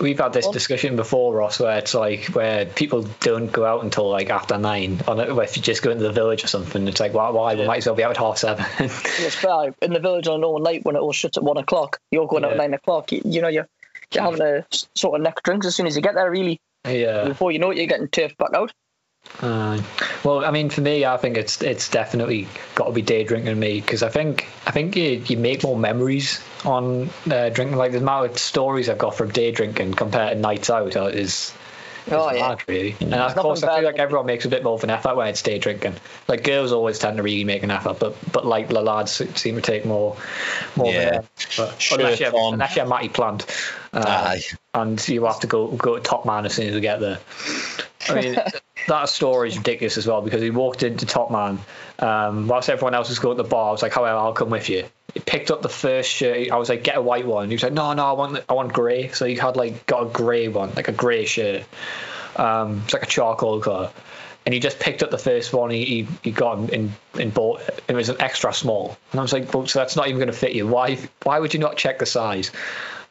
[0.00, 3.84] We've had this Well- discussion before, Ross, where it's like where people don't go out
[3.84, 5.00] until like after nine.
[5.06, 7.30] On it, if you just go into the village or something, it's like why?
[7.30, 7.54] Why?
[7.54, 8.64] We might as well be out at half seven.
[8.78, 11.58] it's fair in the village on a normal night when it all shuts at one
[11.58, 12.00] o'clock.
[12.10, 13.12] You're going out at nine o'clock.
[13.12, 13.68] You, you know, you're,
[14.12, 16.30] you're having a sort of neck drinks as soon as you get there.
[16.30, 17.24] Really, yeah.
[17.24, 18.72] before you know it, you're getting turfed back out.
[19.40, 19.80] Uh,
[20.24, 23.58] well, I mean, for me, I think it's it's definitely got to be day drinking
[23.58, 27.76] me because I think I think you, you make more memories on uh, drinking.
[27.76, 31.04] Like the amount of stories I've got from day drinking compared to nights out uh,
[31.06, 31.54] is.
[32.06, 32.48] is Oh, yeah.
[32.48, 32.96] mad, really.
[33.00, 35.16] And of nothing course, I feel like everyone makes a bit more of an effort
[35.16, 35.94] when it's day drinking.
[36.28, 39.54] Like girls always tend to really make an effort, but but like the lads seem
[39.54, 40.16] to take more
[40.76, 40.88] more.
[40.88, 41.18] of an Yeah.
[41.18, 41.56] effort.
[41.56, 43.46] But unless you're unless you're Matty Plant,
[43.94, 44.42] uh, Aye.
[44.74, 47.20] and you have to go go to Top Man as soon as we get there.
[48.08, 48.38] I mean,
[48.88, 51.58] that story is ridiculous as well because he walked into Top Man
[51.98, 53.68] um, whilst everyone else was going to the bar.
[53.68, 56.50] I was like, "However, I'll come with you." He picked up the first shirt.
[56.50, 58.52] I was like, "Get a white one." He was like, "No, no, I want I
[58.54, 61.64] want grey." So he had like got a grey one, like a grey shirt.
[62.36, 63.90] Um, it's like a charcoal colour.
[64.46, 67.94] And he just picked up the first one he, he, got and, and, bought it.
[67.94, 68.96] Was an extra small.
[69.12, 70.66] And I was like, so that's not even going to fit you.
[70.66, 72.50] Why why would you not check the size?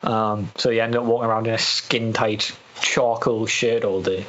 [0.01, 2.51] Um, so he ended up walking around in a skin tight
[2.82, 4.25] charcoal shirt all day.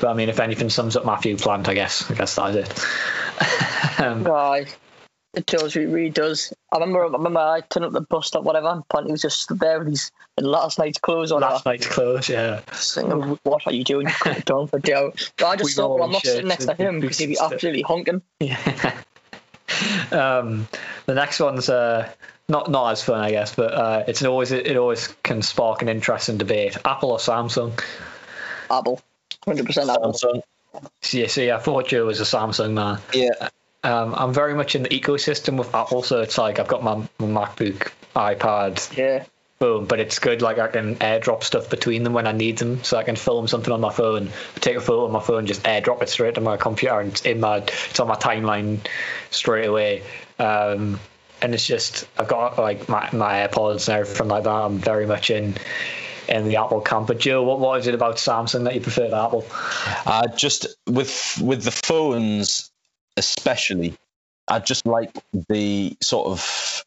[0.00, 2.56] But I mean, if anything sums up Matthew Plant, I guess I guess that is
[2.56, 4.00] it.
[4.00, 4.66] um, Aye.
[5.32, 6.52] It does, it really does.
[6.72, 9.56] I remember, I remember I turned up the bus stop, whatever, and Plenty was just
[9.60, 11.42] there with his in last night's clothes on.
[11.42, 12.62] last night's clothes, yeah.
[12.72, 14.08] Saying, what are you doing?
[14.08, 15.30] You could have done for out.
[15.38, 17.38] But I just We thought, well, I'm not sitting next to him because he'd be
[17.40, 18.22] absolutely honking.
[18.40, 19.00] Yeah.
[20.10, 20.66] um,
[21.06, 22.10] the next one's uh,
[22.48, 25.88] not not as fun, I guess, but uh, it's always it always can spark an
[25.88, 26.76] interesting debate.
[26.84, 27.80] Apple or Samsung?
[28.68, 29.00] Apple.
[29.46, 30.42] 100% Samsung.
[31.12, 32.98] Yeah, see, I thought Joe was a Samsung man.
[33.12, 33.48] Yeah.
[33.82, 36.96] Um, I'm very much in the ecosystem with Apple, so it's like I've got my,
[37.18, 39.24] my MacBook, iPad, Yeah.
[39.58, 40.42] boom, but it's good.
[40.42, 43.48] Like I can airdrop stuff between them when I need them, so I can film
[43.48, 46.42] something on my phone, take a photo on my phone, just airdrop it straight to
[46.42, 48.78] my computer, and it's in my it's on my timeline
[49.30, 50.02] straight away.
[50.38, 51.00] Um,
[51.42, 54.50] and it's just I've got like my my AirPods and everything like that.
[54.50, 55.54] I'm very much in
[56.30, 57.08] in the Apple camp.
[57.08, 59.44] But Joe, what what is it about Samsung that you prefer to Apple?
[60.06, 62.70] Uh, just with with the phones,
[63.16, 63.94] especially,
[64.48, 65.10] I just like
[65.48, 66.84] the sort of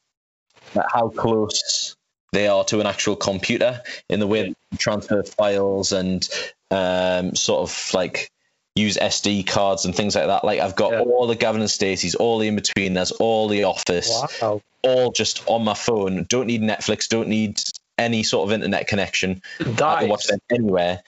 [0.76, 1.96] like how close
[2.32, 6.28] they are to an actual computer in the way you transfer files and
[6.72, 8.32] um, sort of like
[8.76, 10.44] use SD cards and things like that.
[10.44, 11.02] Like I've got Yeah.
[11.02, 12.96] all the Gavin and Stacey's, all the in between.
[12.96, 14.10] There's all the Office,
[14.42, 14.62] Wow.
[14.82, 16.26] all just on my phone.
[16.28, 17.08] Don't need Netflix.
[17.08, 17.60] Don't need
[18.04, 19.42] any sort of internet connection.
[19.60, 21.02] I can watch them anywhere.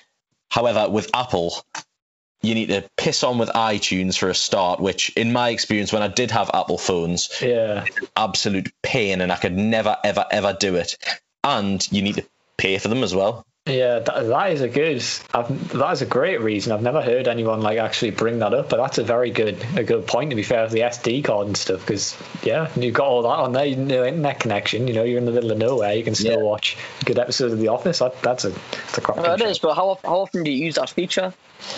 [0.50, 1.64] However, with Apple,
[2.42, 6.04] you need to piss on with iTunes for a start, which, in my experience, when
[6.04, 7.86] I did have Apple phones, yeah.
[8.16, 10.98] absolute pain, and I could never, ever, ever do it.
[11.44, 12.26] And you need to
[12.58, 13.46] pay for them as well.
[13.68, 15.04] Yeah, that, that is a good.
[15.34, 16.72] I've, that is a great reason.
[16.72, 19.84] I've never heard anyone like actually bring that up, but that's a very good a
[19.84, 20.30] good point.
[20.30, 23.28] To be fair, with the SD card and stuff, because yeah, you've got all that
[23.30, 23.66] on there.
[23.66, 24.88] You know, internet connection.
[24.88, 25.94] You know, you're in the middle of nowhere.
[25.96, 26.46] You can still Yeah.
[26.46, 27.98] watch good episodes of The Office.
[28.00, 29.48] That, that's a that's a cracking Well, it show.
[29.48, 31.34] is, but how, how often do you use that feature?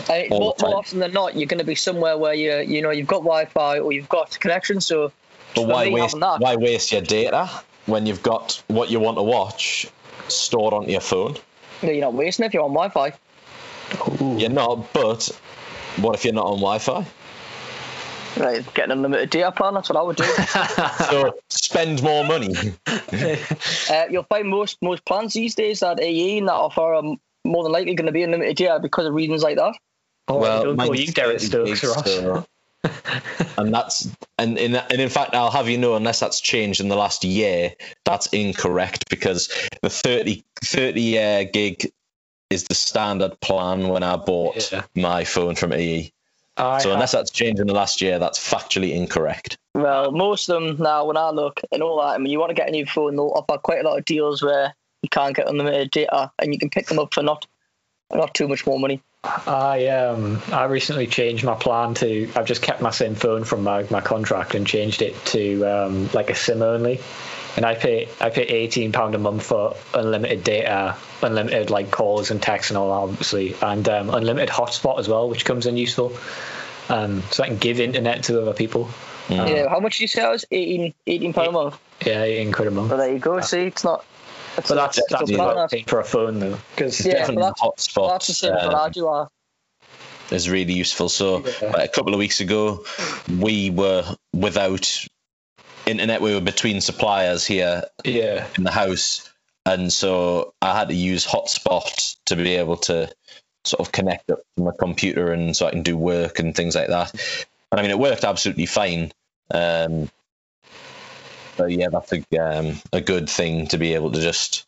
[0.10, 0.69] Uh, All more, the time.
[0.71, 3.19] more often than not, you're going to be somewhere where you you know you've got
[3.19, 4.82] Wi-Fi or you've got connection.
[4.82, 5.13] So,
[5.56, 7.50] But why waste, that, why waste your data
[7.86, 9.88] when you've got what you want to watch
[10.28, 11.38] stored onto your phone?
[11.83, 13.13] No, you're not wasting it if you're on Wi-Fi.
[14.19, 15.29] You're not, but
[15.97, 17.05] what if you're not on Wi Fi?
[18.37, 19.73] Right, get an unlimited data plan.
[19.73, 20.23] That's what I would do.
[21.09, 22.53] So spend more money.
[22.87, 27.03] uh, you'll find most most plans these days that EE and that offer are
[27.45, 29.75] more than likely going to be unlimited data because of reasons like that.
[30.27, 32.45] Oh, well, don't call mine's you Derek 30 Stokes, gigs, Ross.
[33.58, 36.88] and that's and in and in fact, I'll have you know, unless that's changed in
[36.88, 37.73] the last year,
[38.06, 39.47] that's incorrect because
[39.82, 41.91] the 30, 30 uh, gig
[42.50, 44.84] is the standard plan when I bought Yeah.
[44.95, 46.12] my phone from EE.
[46.56, 49.58] I So have- unless that's changed in the last year, that's factually incorrect.
[49.76, 52.50] Well, most of them now, when I look and all that, I mean, you want
[52.50, 54.73] to get a new phone, they'll offer quite a lot of deals where
[55.04, 57.45] you can't get unlimited data and you can pick them up for not
[58.13, 59.02] not too much more money.
[59.47, 63.63] I um I recently changed my plan to I've just kept my SIM phone from
[63.63, 66.99] my, my contract and changed it to um like a SIM only.
[67.55, 72.31] And I pay I pay eighteen pound a month for unlimited data, unlimited like calls
[72.31, 75.75] and texts and all that obviously, and um, unlimited hotspot as well, which comes in
[75.75, 76.15] useful.
[76.89, 78.89] Um, so I can give internet to other people.
[79.27, 79.49] Mm.
[79.49, 80.45] Yeah, how much do you say it was?
[80.51, 81.79] 18, 18 pound a month.
[82.05, 82.87] Yeah, incredible.
[82.87, 83.41] Well, there you go.
[83.41, 84.05] See, it's not.
[84.58, 85.72] But that's it's that's not what bad I enough.
[85.72, 88.10] pay for a phone though, because Yeah, Definitely hotspot.
[88.10, 89.08] That's the same as what uh, I do.
[89.08, 89.28] I,
[90.32, 91.10] is really useful.
[91.10, 91.70] So Yeah.
[91.70, 92.84] uh, a couple of weeks ago,
[93.39, 95.08] we were without
[95.86, 96.22] internet.
[96.22, 99.30] We were between suppliers here yeah, in the house,
[99.65, 103.13] and so I had to use hotspot to be able to
[103.63, 106.76] sort of connect up to my computer, and so I can do work and things
[106.76, 107.13] like that.
[107.72, 109.12] And I mean, it worked absolutely fine.
[109.52, 110.10] Um,
[111.58, 114.65] but yeah, that's a um, a good thing to be able to just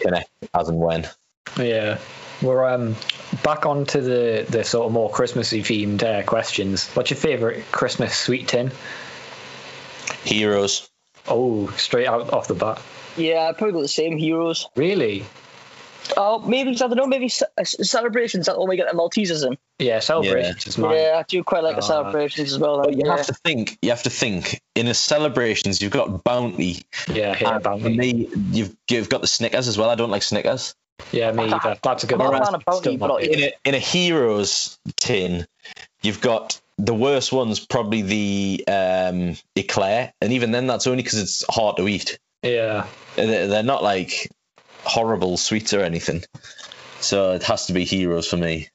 [0.00, 1.08] connect as and when.
[1.56, 1.98] Yeah,
[2.42, 2.96] we're um
[3.42, 6.88] back onto the the sort of more Christmassy themed uh, questions.
[6.90, 8.72] What's your favourite Christmas sweet tin?
[10.24, 10.88] Heroes.
[11.28, 12.80] Oh, straight out off the bat.
[13.16, 14.68] yeah, I'd probably got the same heroes.
[14.76, 15.24] Really?
[16.16, 17.06] Oh, maybe I don't know.
[17.06, 19.56] Maybe ce- uh, celebrations that only get the Maltesers in.
[19.78, 20.96] Yeah, celebrations is mine.
[20.96, 21.86] Yeah, I do quite like the Ah.
[21.86, 22.82] celebrations as well.
[22.82, 23.16] But you yeah.
[23.16, 23.78] have to think.
[23.82, 24.60] You have to think.
[24.74, 26.82] In a celebrations, you've got bounty.
[27.08, 27.96] Yeah, yeah, and about for me.
[27.96, 29.90] me, you've you've got the Snickers as well.
[29.90, 30.74] I don't like Snickers.
[31.10, 31.78] Yeah, me either.
[31.82, 32.34] That's a good one.
[32.34, 35.46] a fan of Bounty, but not In a in a heroes tin,
[36.02, 41.18] you've got the worst one's probably the um, eclair, and even then, that's only because
[41.18, 42.18] it's hard to eat.
[42.42, 44.30] Yeah, They're, they're not like
[44.84, 46.24] horrible sweets or anything.
[47.00, 48.68] So it has to be heroes for me.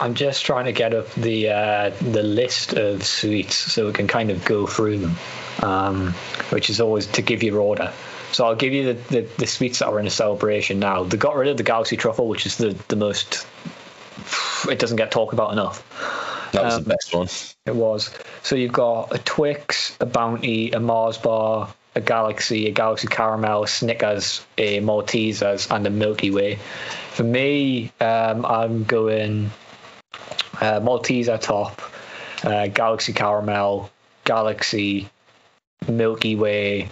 [0.00, 4.06] I'm just trying to get up the uh, the list of sweets so we can
[4.08, 5.16] kind of go through them,
[5.62, 6.12] um,
[6.50, 7.92] which is always to give your order.
[8.32, 11.04] So I'll give you the, the, the sweets that are in a celebration now.
[11.04, 13.46] They got rid of the Galaxy Truffle, which is the, the most
[14.68, 15.82] it doesn't get talked about enough.
[16.52, 17.28] That was Um, the best one.
[17.66, 18.10] It was.
[18.42, 23.66] So you've got a Twix, a Bounty, a Mars bar, a Galaxy, a Galaxy Caramel,
[23.66, 26.58] Snickers, a Maltesers, and a Milky Way.
[27.12, 29.50] For me, um, I'm going
[30.60, 31.80] uh, Malteser top,
[32.42, 33.90] uh, Galaxy Caramel,
[34.24, 35.08] Galaxy,
[35.88, 36.90] Milky Way,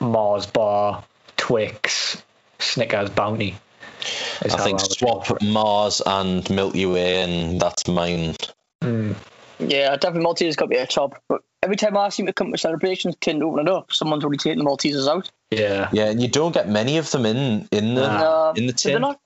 [0.00, 1.04] Mars bar,
[1.36, 2.22] Twix,
[2.58, 3.56] Snickers, Bounty.
[4.42, 5.42] I think would swap.
[5.42, 8.34] Mars and Milky Way, and that's mine.
[8.82, 9.16] Mm.
[9.58, 11.22] Yeah, definitely Maltesers got to be a top.
[11.28, 14.38] But every time I seem to come to celebrations, kid open it up, someone's already
[14.38, 15.30] taken the Maltesers out.
[15.50, 15.88] Yeah.
[15.92, 18.50] Yeah, and you don't get many of them in in the Nah.
[18.50, 19.02] Um, in the Did they tin.
[19.02, 19.20] not?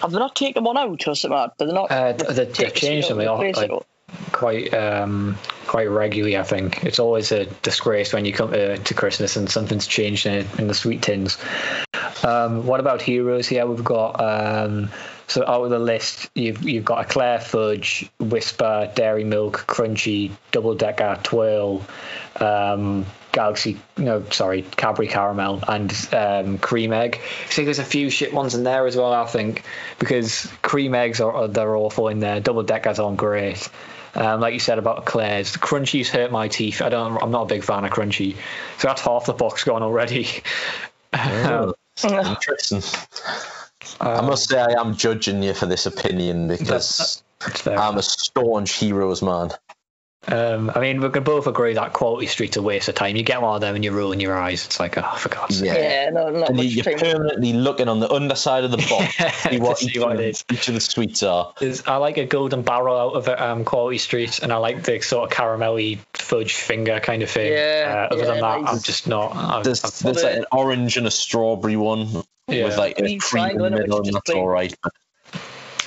[0.00, 1.50] Have they not taken one out or something?
[1.58, 1.90] Did they not?
[1.90, 3.18] Uh, th- they, they take changed them.
[3.18, 3.82] it They out, all, replace like,
[4.30, 8.94] quite um quite regularly I think it's always a disgrace when you come to, to
[8.94, 11.38] Christmas and something's changed in, in the sweet tins
[12.22, 14.90] um what about heroes here we've got um
[15.28, 20.74] so out of the list you've you've got Eclair Fudge Whisper Dairy Milk Crunchy Double
[20.74, 21.84] Decker Twirl
[22.40, 28.34] um Galaxy no sorry Cadbury Caramel and um, Cream Egg see there's a few shit
[28.34, 29.62] ones in there as well I think
[29.98, 33.68] because cream eggs are are- they're awful in there double deckers aren't great
[34.14, 36.82] um, like you said about Eclairs, the crunchies hurt my teeth.
[36.82, 37.16] I don't.
[37.22, 38.36] I'm not a big fan of crunchy,
[38.76, 40.28] so that's half the box gone already.
[41.14, 42.82] Oh, interesting.
[44.00, 47.78] I um, must say, I am judging you for this opinion because fair.
[47.78, 49.50] I'm a staunch heroes man.
[50.28, 53.16] Um, I mean, we can both agree that Quality Street's a waste of time.
[53.16, 54.64] You get one of them and you're rolling your eyes.
[54.66, 55.66] It's like, oh, for God's sake.
[55.66, 56.04] Yeah.
[56.04, 56.98] yeah, no, not And you- much you're time.
[57.12, 60.12] permanently looking on the underside of the box to see what, To see each, what
[60.12, 60.44] of, it is.
[60.52, 61.52] each of the sweets are.
[61.58, 65.00] There's- I like a golden barrel out of um, Quality Street, and I like the
[65.00, 67.52] sort of caramelly fudge finger kind of thing.
[67.52, 68.74] Yeah, uh, other than that, nice.
[68.76, 69.34] I'm just not.
[69.34, 72.66] I, There's, I- there's like an orange and a strawberry one Yeah.
[72.66, 74.38] with like a cream in the middle, and that's plain.
[74.38, 74.72] all right.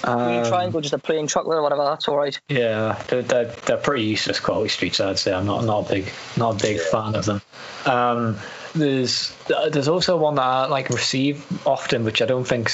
[0.01, 1.83] Green um, triangle, just a plain chocolate or whatever.
[1.85, 2.39] That's all right.
[2.49, 4.99] Yeah, they're, they're, they're pretty useless quality streets.
[4.99, 7.41] I'd say I'm not not a big not a big fan of them.
[7.85, 8.37] Um,
[8.73, 9.33] there's
[9.71, 12.71] there's also one that I like receive often, which I don't think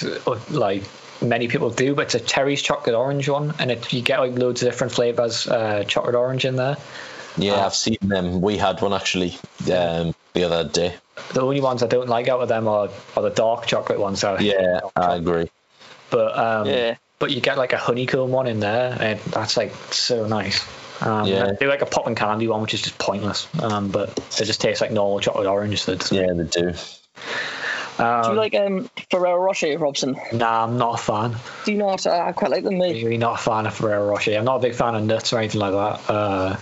[0.49, 0.83] like
[1.21, 4.37] many people do, but it's a Terry's chocolate orange one, and it, you get like
[4.37, 6.77] loads of different flavors uh, chocolate orange in there.
[7.37, 8.41] Yeah, Uh, I've seen them.
[8.41, 9.37] We had one actually
[9.71, 10.95] um, the other day.
[11.33, 14.19] The only ones I don't like out of them are, are the dark chocolate ones.
[14.21, 15.49] So Yeah, I agree.
[16.09, 16.95] but um, Yeah.
[17.21, 20.61] But you get like a honeycomb one in there, and that's like so nice.
[21.01, 21.53] Um, Yeah.
[21.57, 23.47] They like a pop and candy one, which is just pointless.
[23.61, 25.81] Um, but it just tastes like normal chocolate orange.
[25.83, 26.73] So it Yeah, they do.
[27.97, 30.17] um, Do you like um, Ferrero Rocher, Robson?
[30.33, 31.35] Nah, I'm not a fan.
[31.65, 32.05] Do you not?
[32.05, 33.03] I I quite like them, mate.
[33.03, 34.37] Really not a fan of Ferrero Rocher.
[34.37, 36.11] I'm not a big fan of nuts or anything like that.
[36.13, 36.57] Uh,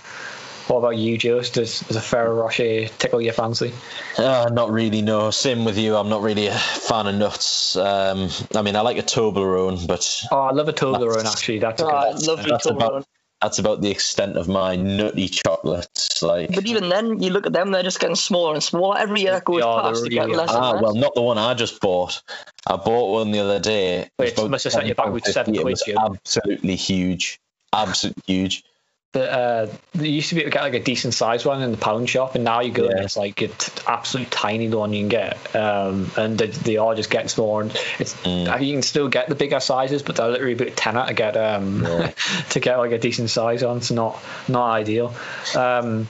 [0.70, 1.56] what about you, Jost?
[1.56, 3.74] Does, does a Ferrero Rocher tickle your fancy?
[4.18, 5.32] Uh, not really, no.
[5.32, 5.96] Same with you.
[5.96, 7.76] I'm not really a fan of nuts.
[7.76, 11.60] Um, I mean, I like a Toblerone, but Oh, I love a Toblerone actually.
[11.60, 12.28] That's a Oh, I good.
[12.28, 12.76] love that's Toblerone.
[12.76, 13.06] about
[13.42, 16.22] that's about the extent of my nutty chocolates.
[16.22, 18.98] Like, But even then, you look at them; they're just getting smaller and smaller.
[18.98, 21.38] Every year that goes Yeah, past, they're get really- less ah, well, not the one
[21.38, 22.22] I just bought.
[22.68, 24.00] I bought one the other day.
[24.00, 25.32] It was Wait, about must have sent you back with £7.50.
[25.34, 27.40] seven It quid, absolutely huge,
[27.74, 28.64] absolutely huge.
[29.12, 31.72] But uh, you used to be able to get like a decent sized one in
[31.72, 34.94] the pound shop, and now you go and it's like it's absolute tiny the one
[34.94, 37.64] you can get, um, and they, they are just getting smaller.
[37.64, 38.62] And it's Mm.
[38.64, 41.84] you can still get the bigger sizes, but they're literally about tenner to get um
[41.84, 42.12] Yeah.
[42.52, 43.78] to get like a decent size on.
[43.78, 45.16] It's not not ideal.
[45.56, 46.08] Um,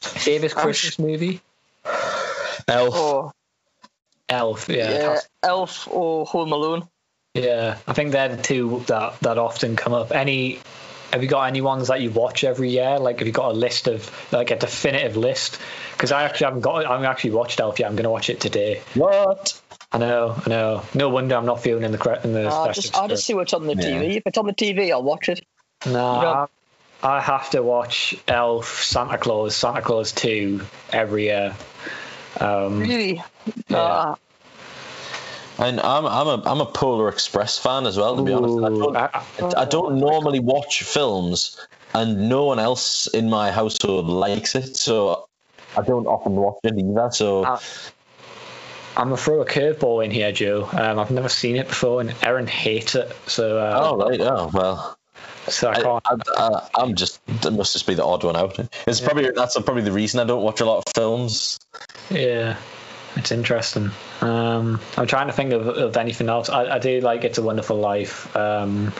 [0.00, 1.42] favorite Christmas movie?
[2.66, 2.94] Elf.
[2.96, 3.32] Oh,
[4.30, 4.68] Elf.
[4.70, 6.88] Yeah, yeah, Elf or Home Alone.
[7.34, 7.76] yeah.
[7.86, 10.12] I think they're the two that that often come up.
[10.12, 10.60] Any.
[11.12, 12.98] Have you got any ones that you watch every year?
[12.98, 15.60] Like, have you got a list of like a definitive list?
[15.92, 16.84] Because I actually haven't got.
[16.84, 17.86] I haven't actually watched Elf yet.
[17.88, 18.82] I'm going to watch it today.
[18.94, 19.60] What?
[19.92, 20.82] I know, I know.
[20.92, 22.46] No wonder I'm not feeling in the cre- in the.
[22.48, 23.82] I'll just, I'll just see what's on the Yeah.
[24.00, 24.16] TV.
[24.16, 25.44] If it's on the TV, I'll watch it.
[25.82, 25.94] spirit.
[25.96, 26.46] No, Yeah.
[27.08, 30.62] I, I have to watch Elf, Santa Clause, Santa Clause Two
[30.92, 31.54] every year.
[32.40, 33.22] Um, Really?
[33.68, 33.76] Yeah.
[33.78, 34.14] Uh,
[35.58, 38.16] And I'm I'm a I'm a Polar Express fan as well.
[38.16, 41.56] To be honest, I don't, I- I- I don't normally watch films,
[41.94, 45.28] and no one else in my household likes it, so
[45.76, 47.08] I don't often watch it either.
[47.12, 47.58] So Uh,
[48.96, 50.68] I'm gonna throw a curveball in here, Joe.
[50.72, 54.50] Um, I've never seen it before, and Erin hates it, so uh, oh right, oh
[54.52, 54.98] well.
[55.48, 56.02] so I I, can't.
[56.06, 58.58] I, I, I'm just that must just be the odd one out.
[58.88, 61.58] It's probably that's probably the reason I don't watch a lot of films.
[62.10, 62.56] Yeah,
[63.16, 63.90] it's interesting.
[64.20, 66.48] Um, I'm trying to think of, of anything else.
[66.48, 68.34] I, I do like It's a Wonderful Life.
[68.36, 68.92] Um,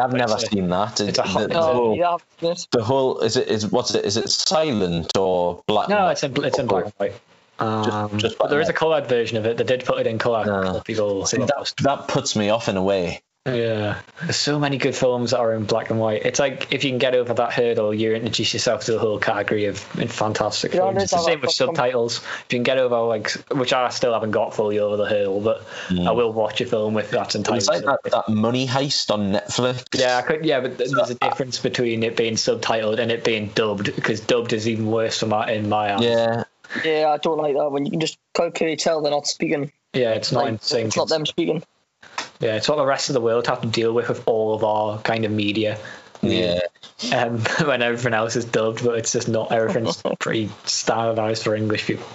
[0.00, 1.00] I've never it's a- seen that.
[1.00, 2.66] it's a hot- the, the whole, yeah, yes.
[2.70, 5.88] the whole is it is what's it is it silent or black?
[5.88, 7.14] no, it's in it's in black and white.
[7.58, 9.56] Um, just but there black is a coloured version of it.
[9.56, 10.44] They did put it in colour.
[10.46, 10.72] Yeah.
[10.74, 14.76] for People See, that, that puts me off in a way Yeah, there's so many
[14.76, 16.26] good films that are in black and white.
[16.26, 19.18] It's like if you can get over that hurdle, you introduce yourself to the whole
[19.18, 20.96] category of fantastic Yeah, films.
[20.96, 22.18] there's It's the same with subtitles.
[22.18, 25.40] If you can get over like, which I still haven't got fully over the hurdle,
[25.40, 26.16] but I mm.
[26.16, 27.58] will watch a film with that's entitled.
[27.58, 29.84] It's like that, that money heist on Netflix.
[29.94, 30.44] Yeah, I could.
[30.44, 34.20] Yeah, but th- there's a difference between it being subtitled and it being dubbed because
[34.20, 36.02] dubbed is even worse for my in my eyes.
[36.02, 36.44] Yeah.
[36.84, 39.70] Yeah, I don't like that when you can just quite clearly tell they're not speaking.
[39.92, 40.86] Yeah, it's not Like, in sync.
[40.88, 41.62] it's not them speaking.
[42.40, 44.64] Yeah, it's what the rest of the world have to deal with with all of
[44.64, 45.78] our kind of media.
[46.22, 46.60] Yeah.
[47.14, 51.86] um, when everything else is dubbed, but it's just not everything's pretty standardized for English
[51.86, 52.06] people.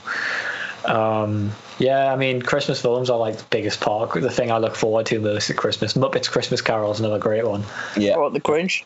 [0.85, 4.11] Um, yeah, I mean, Christmas films are like the biggest part.
[4.13, 5.93] The thing I look forward to most at Christmas.
[5.93, 7.63] Muppets Christmas Carol is another great one.
[7.95, 8.15] Yeah.
[8.15, 8.83] Or the Grinch.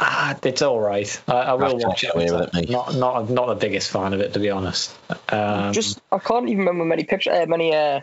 [0.00, 1.22] Ah, it's all right.
[1.28, 2.14] I, I will can't watch it.
[2.14, 2.68] away with it.
[2.68, 4.94] Not not not the biggest fan of it to be honest.
[5.28, 8.00] Um, Just I can't even remember many picture, uh, many uh,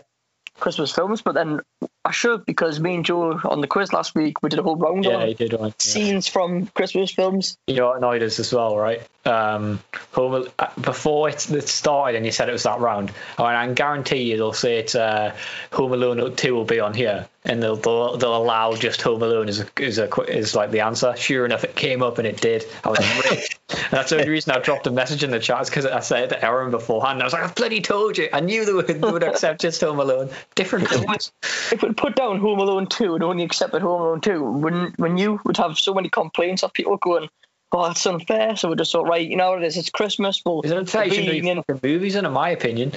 [0.58, 1.60] Christmas films, but then
[2.04, 4.76] I should because me and Joe on the quiz last week we did a whole
[4.76, 5.70] round yeah, on did yeah.
[5.78, 7.56] scenes from Christmas films.
[7.66, 9.02] You know what annoyed us as well, right?
[9.24, 9.80] Um,
[10.12, 13.66] Home, uh, before it, it started and you said it was that round, I, I
[13.66, 15.36] can guarantee you they'll say it's uh,
[15.72, 19.48] Home Alone 2 will be on here and they'll, they'll, they'll allow just Home Alone
[19.48, 21.14] as, a, as, a, as like the answer.
[21.16, 22.64] Sure enough, it came up and it did.
[22.84, 23.58] I was enraged.
[23.70, 26.00] and that's the only reason I dropped a message in the chat is because I
[26.00, 27.20] said it to Aaron beforehand.
[27.20, 28.28] I was like, I've bloody told you.
[28.32, 30.30] I knew they would, they would accept just Home Alone.
[30.54, 31.32] Different films.
[31.72, 35.18] If we put down Home Alone 2 and only accepted Home Alone 2, when when
[35.18, 37.28] you would have so many complaints of people going,
[37.72, 38.56] oh, that's unfair.
[38.56, 40.42] So we just thought, right, you know what it is, it's Christmas.
[40.44, 41.06] Well, Is it unfair?
[41.06, 42.92] You should being in- fucking movies, in my opinion.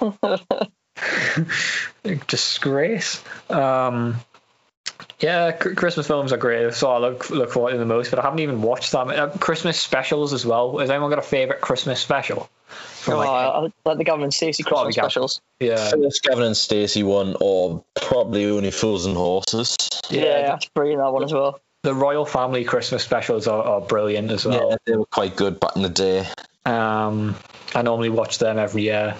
[2.26, 3.22] Disgrace.
[3.50, 4.16] Um,
[5.20, 6.74] yeah, Christmas films are great.
[6.74, 9.08] So I look look forward to the most, but I haven't even watched them.
[9.08, 10.78] Uh, Christmas specials as well.
[10.78, 12.48] Has anyone got a favorite Christmas special?
[13.06, 15.10] From, Oh, like, I like the Gavin and Stacey Gotta Christmas Gavin.
[15.10, 15.40] specials.
[15.60, 19.76] yeah, First Gavin and Stacey one, or probably only Fools and Horses.
[20.10, 20.42] Yeah, yeah.
[20.48, 21.60] that's brilliant, that one as well.
[21.82, 24.70] The Royle family Christmas specials are, are brilliant as well.
[24.70, 26.26] Yeah, they were quite good back in the day.
[26.64, 27.36] Um,
[27.76, 29.16] I normally watch them every year.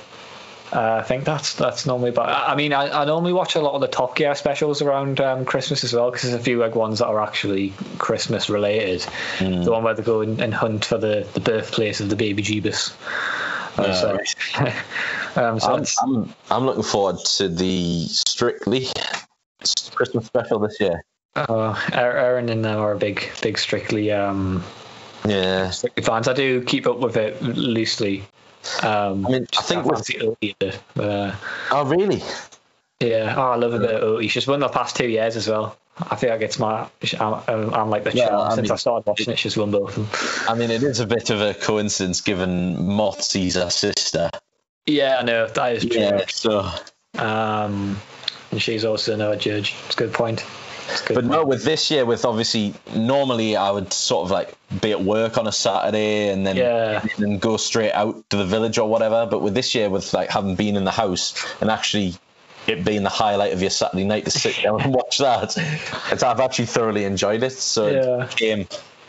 [0.72, 3.60] Uh, I think that's that's normally, but I, I mean, I, I normally watch a
[3.60, 6.58] lot of the Top Gear specials around um, Christmas as well because there's a few
[6.58, 9.06] like ones that are actually Christmas related.
[9.38, 12.42] The one where they go and, and hunt for the, the birthplace of the baby
[12.42, 12.92] Jeebus.
[13.76, 14.18] So,
[15.36, 18.88] um, so I'm, I'm, I'm looking forward to the Strictly
[19.94, 21.04] Christmas special this year.
[21.36, 24.64] uh, Aaron and them are a big, big Strictly um,
[25.26, 25.70] Yeah.
[25.70, 26.28] Strictly fans.
[26.28, 28.24] I do keep up with it loosely.
[28.82, 31.34] Um, I mean, I think with- fancy Oti a but, uh,
[31.70, 32.22] Oh, really?
[33.00, 34.28] Yeah, oh, I love a bit of Oti.
[34.28, 35.76] She's won the past two years as well.
[35.98, 36.88] I think like it's my.
[37.18, 39.38] I'm, I'm, like the Yeah, charm I since mean- I started watching it.
[39.38, 40.48] She's won both of them.
[40.48, 44.30] I mean, it is a bit of a coincidence given Motsi's her sister.
[44.84, 46.00] Yeah, I know that is true.
[46.00, 46.70] Yeah, so.
[47.18, 47.98] Um,
[48.50, 49.74] and she's also another judge.
[49.86, 50.42] It's a good point.
[50.42, 51.26] A good But point.
[51.28, 55.38] no, with this year, with obviously, normally I would sort of like be at work
[55.38, 57.00] on a Saturday and then Yeah.
[57.00, 59.26] and then go straight out to the village or whatever.
[59.26, 62.14] But with this year, with like having been in the house and actually
[62.68, 65.56] it being the highlight of your Saturday night to sit down and watch that,
[66.22, 67.52] I've actually thoroughly enjoyed it.
[67.52, 68.24] So Yeah.
[68.24, 68.66] it became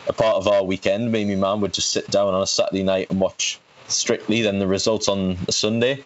[0.08, 1.12] a part of our weekend.
[1.12, 4.42] Me and my mum would just sit down on a Saturday night and watch Strictly,
[4.42, 6.04] then the results on a Sunday.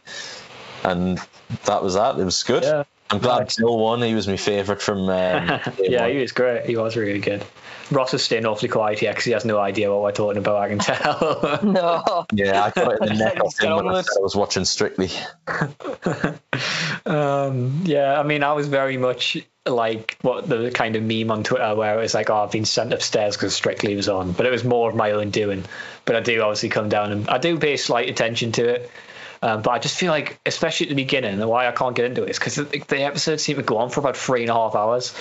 [0.84, 1.20] And
[1.66, 2.20] that was that.
[2.20, 2.62] It was good.
[2.64, 2.84] Yeah.
[3.10, 3.56] I'm glad Nice.
[3.58, 4.02] Bill won.
[4.04, 5.00] He was my favourite from.
[5.10, 5.10] Um,
[5.80, 6.12] yeah, one.
[6.12, 6.66] he was great.
[6.66, 7.44] He was really good.
[7.92, 10.58] Ross is staying awfully quiet here because he has no idea what we're talking about.
[10.58, 11.60] I can tell.
[11.72, 12.26] No.
[12.34, 14.66] Yeah, I got it in the neck off him when I said I was watching
[14.66, 15.10] Strictly.
[17.06, 21.44] um, yeah, I mean, I was very much like what the kind of meme on
[21.44, 24.46] Twitter where it was like, "Oh, I've been sent upstairs because Strictly was on," but
[24.46, 25.66] it was more of my own doing.
[26.06, 28.92] But I do obviously come down and I do pay slight attention to it.
[29.44, 32.06] Um, but I just feel like, especially at the beginning, and why I can't get
[32.06, 34.52] into it is because the, the episodes seem to go on for about three and
[34.52, 35.16] a half hours.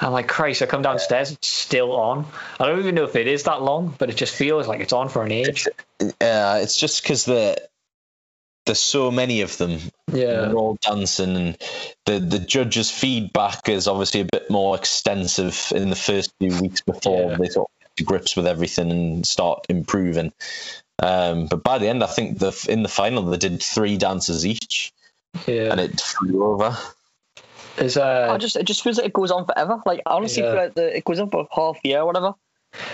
[0.00, 2.26] I'm like, Christ, I come downstairs, it's still on.
[2.60, 4.92] I don't even know if it is that long, but it just feels like it's
[4.92, 5.66] on for an age.
[6.00, 7.56] Uh, it's just because the
[8.66, 9.80] there's so many of them.
[10.12, 10.42] Yeah.
[10.42, 11.58] They're all dancing, and
[12.04, 16.82] the the judges' feedback is obviously a bit more extensive in the first few weeks
[16.82, 17.36] before Yeah.
[17.38, 20.32] they sort of get to grips with everything and start improving.
[21.00, 24.44] Um, but by the end, I think the in the final they did three dances
[24.46, 24.92] each,
[25.46, 25.70] Yeah.
[25.72, 26.76] and it flew over.
[27.78, 29.80] There's uh, I just it just feels like it goes on forever.
[29.86, 30.52] Like honestly Yeah.
[30.52, 32.34] feel the, it goes on for half a year or whatever.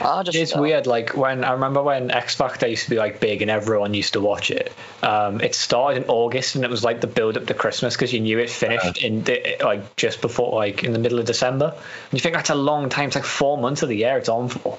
[0.00, 0.86] I just It's uh, weird.
[0.86, 4.12] Like when I remember when X Factor used to be like big and everyone used
[4.12, 4.72] to watch it.
[5.02, 8.12] Um, it started in August and it was like the build up to Christmas because
[8.12, 11.72] you knew it finished in the, like just before like in the middle of December.
[11.74, 13.08] And you think that's a long time.
[13.08, 14.78] It's like four months of the year it's on for.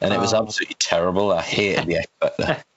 [0.00, 1.30] And it was Um, absolutely terrible.
[1.30, 2.64] I hated the X Factor.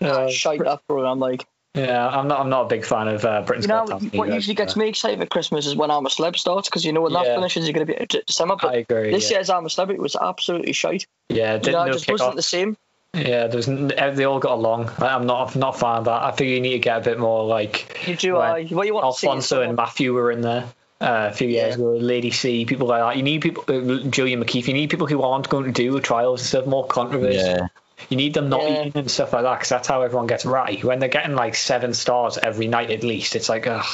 [0.00, 1.18] Uh, shite that program.
[1.18, 1.44] Like
[1.74, 2.40] Yeah, I'm not.
[2.40, 4.56] I'm not a big fan of uh, Britain's You know, Got Talent what either, usually
[4.56, 7.12] gets me excited at Christmas is when I'm a Celeb starts because you know when
[7.12, 8.56] that finishes, you're going to be December.
[8.60, 9.12] But I agree.
[9.12, 9.36] this yeah.
[9.36, 11.06] year's I'm a Celeb, it was absolutely shite.
[11.28, 12.36] yeah, didn't know, know it just wasn't kickoff.
[12.36, 12.76] the same.
[13.14, 14.90] Yeah, there's they all got along.
[14.98, 15.54] I- I'm not.
[15.54, 16.22] I'm not a fan of that.
[16.22, 18.94] I think you need to get a bit more like You do, uh, what you
[18.94, 19.28] want to see.
[19.28, 20.64] Alfonso and Matthew were in there.
[21.00, 21.74] Uh, a few years Yeah.
[21.76, 23.16] ago, Lady C, people like that.
[23.16, 24.66] You need people, uh, Gillian McKeith.
[24.66, 27.38] You need people who aren't going to do trials and stuff, more controversy.
[27.38, 27.68] Yeah.
[28.08, 28.80] You need them not Yeah.
[28.86, 30.82] eating and stuff like that because that's how everyone gets right.
[30.82, 33.84] When they're getting like seven stars every night at least, it's like, ugh,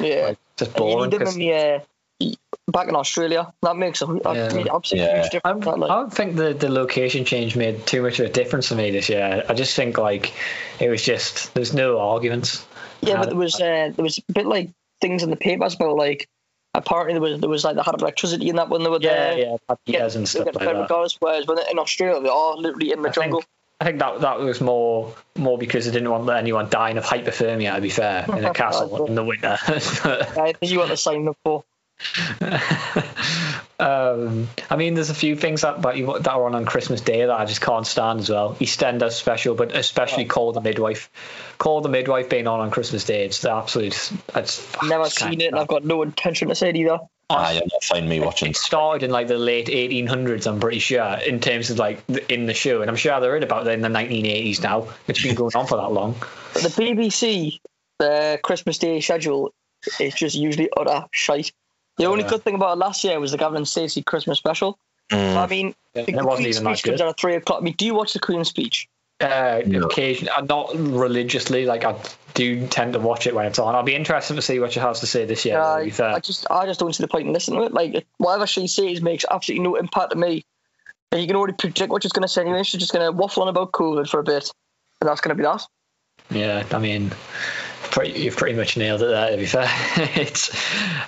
[0.00, 0.26] yeah.
[0.28, 1.10] like, just And you boring.
[1.10, 1.80] need them 'cause- in the, uh,
[2.68, 3.52] back in Australia.
[3.62, 4.52] That makes a that Yeah.
[4.54, 5.20] made absolutely Yeah.
[5.22, 5.64] huge difference.
[5.64, 5.88] that, like.
[5.88, 9.08] don't think the, the location change made too much of a difference for me this
[9.08, 9.44] year.
[9.48, 10.32] I just think like
[10.78, 12.64] it was just there's no arguments.
[13.00, 14.68] Yeah, Uh, but there was uh, there was a bit like
[15.00, 16.28] things in the papers about like
[16.74, 19.34] apparently there was there was like they had electricity in that when they were Yeah,
[19.34, 19.38] there.
[19.38, 21.16] yeah, Yeah, and stuff get like that.
[21.20, 23.44] whereas when in Australia they are literally in the I think- jungle.
[23.82, 27.74] I think that that was more more because they didn't want anyone dying of hypothermia.
[27.76, 29.56] To be fair, in a castle in the winter.
[29.66, 31.64] I think you want to sign up for.
[33.78, 37.00] um, I mean, there's a few things that that, you, that are on on Christmas
[37.00, 38.54] Day that I just can't stand as well.
[38.56, 41.10] EastEnders special, but especially Call the Midwife.
[41.58, 43.24] Call the Midwife being on on Christmas Day.
[43.24, 44.12] It's the absolute.
[44.34, 46.98] It's Never it's seen it, and I've got no intention to see it either.
[47.32, 48.50] Ah, you'll not find me watching.
[48.50, 52.32] It started in like the late 1800s, I'm pretty sure, in terms of like the-
[52.32, 54.88] in the show, and I'm sure they're in about in the 1980s now.
[55.06, 56.16] It's been going on for that long.
[56.54, 57.60] But the BBC,
[57.98, 59.54] the Christmas Day schedule
[60.00, 61.52] is just usually utter shite.
[62.00, 64.78] The only good thing about last year was the Gavin and Stacey Christmas special.
[65.10, 65.36] Mm.
[65.36, 67.00] I mean, It the Queen's speech comes good.
[67.00, 67.60] on at three o'clock.
[67.60, 68.88] I mean, do you watch the Queen's speech?
[69.20, 69.84] Uh, No.
[69.86, 71.66] occasion, uh, not religiously.
[71.66, 71.94] Like I
[72.34, 73.74] do tend to watch it when it's on.
[73.74, 75.56] I'll be interested to see what she has to say this year.
[75.58, 76.10] Yeah, to be fair.
[76.10, 77.74] I just, I just don't see the point in listening to it.
[77.74, 80.44] Like, whatever she says makes absolutely no impact on me.
[81.12, 82.62] And you can already predict what she's going to say anyway.
[82.62, 84.50] She's just going to waffle on about COVID for a bit,
[85.00, 85.66] and that's going to be that.
[86.30, 87.10] Yeah, I mean,
[87.90, 89.30] pretty, you've pretty much nailed it there.
[89.30, 89.66] To be fair,
[90.16, 90.50] it's.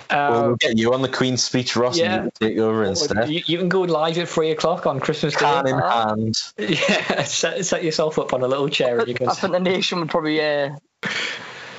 [0.09, 2.15] Well, Um, we'll get you on the Queen's speech, Ross, Yeah.
[2.15, 3.29] and you can take over instead.
[3.29, 5.39] you, you can go live at three o'clock on Christmas Day.
[5.45, 6.35] Can in hand.
[6.57, 9.59] Yeah, set, set yourself up on a little chair and you can I think the
[9.59, 10.75] nation would probably, uh,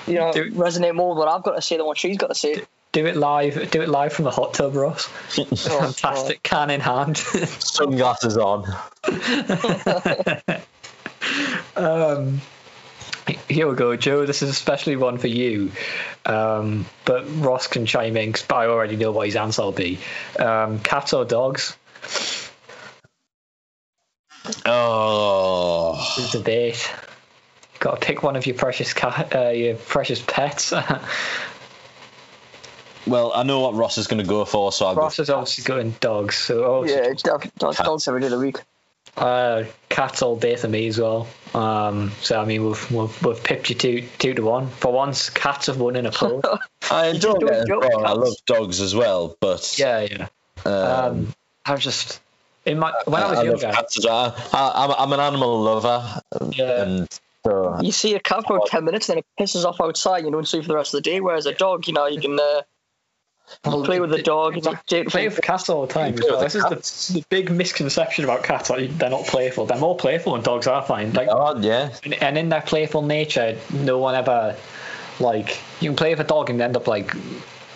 [0.06, 2.28] you know, Do- resonate more with what I've got to say than what she's got
[2.28, 2.62] to say.
[2.92, 3.70] do it live.
[3.70, 5.08] Do it live from the hot tub, Ross.
[5.38, 7.16] Oh, Fantastic, can in hand.
[7.18, 8.64] Sunglasses on.
[11.76, 12.40] um,
[13.48, 14.26] here we go, Joe.
[14.26, 15.72] This is especially one for you,
[16.26, 19.98] um, but Ross can chime in 'cause I already know what his answer will be.
[20.38, 21.76] Um, cats or dogs?
[24.66, 26.14] Oh.
[26.16, 26.90] This is a debate.
[27.80, 30.72] Got to pick one of your precious cat, uh, your precious pets.
[33.06, 35.24] Well, I know what Ross is going to go for, so I'll Ross go.
[35.24, 38.38] is obviously going dogs, so obviously Yeah, it's dog, dog, dogs every day of the
[38.38, 38.56] week.
[39.16, 41.28] Uh, cats all day for me as well.
[41.54, 44.68] Um, so I mean, we've we've, we've pipped you two two to one.
[44.68, 46.42] For once, cats have won in a poll.
[46.90, 48.04] I You don't just get don't it joke.
[48.04, 50.26] I love dogs as well, but yeah, yeah.
[50.64, 51.34] um, Um,
[51.64, 52.20] I was just
[52.66, 53.72] in my when I was love younger.
[53.72, 54.34] cats as well.
[54.52, 56.82] I, I'm, I'm an animal lover, Yeah.
[56.82, 57.08] and
[57.46, 60.48] so You see a cat for 10 minutes, then it pisses off outside, you don't
[60.48, 61.20] see for the rest of the day.
[61.20, 62.62] Whereas a dog, you know, you can uh,
[63.62, 64.56] play with the dog.
[64.56, 66.14] You can take Play with cats all the time.
[66.14, 66.40] as well.
[66.40, 68.70] This the is the, the big misconception about cats.
[68.70, 69.66] Like they're not playful.
[69.66, 70.82] They're more playful than dogs are.
[70.82, 71.14] I find.
[71.14, 74.56] Like, oh yeah, and- and in their playful nature, no one ever
[75.20, 77.14] like you can play with a dog and end up like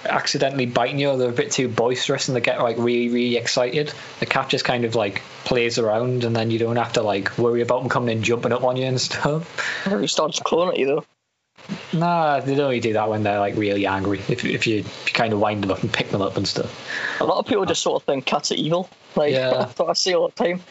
[0.04, 3.36] accidentally biting you or they're a bit too boisterous and they get like really really
[3.36, 7.02] excited the cat just kind of like plays around and then you don't have to
[7.02, 10.70] like worry about them coming and jumping up on you and stuff He starts cloning
[10.70, 11.04] at you, though.
[11.92, 14.66] Nah they don't only do that when they're like really angry if, if you, if
[14.66, 17.46] you kind of wind them up and pick them up and stuff A lot of
[17.46, 18.88] people just sort of think cats are evil.
[19.16, 19.50] Like, Yeah.
[19.66, 20.62] that's what I see all the time.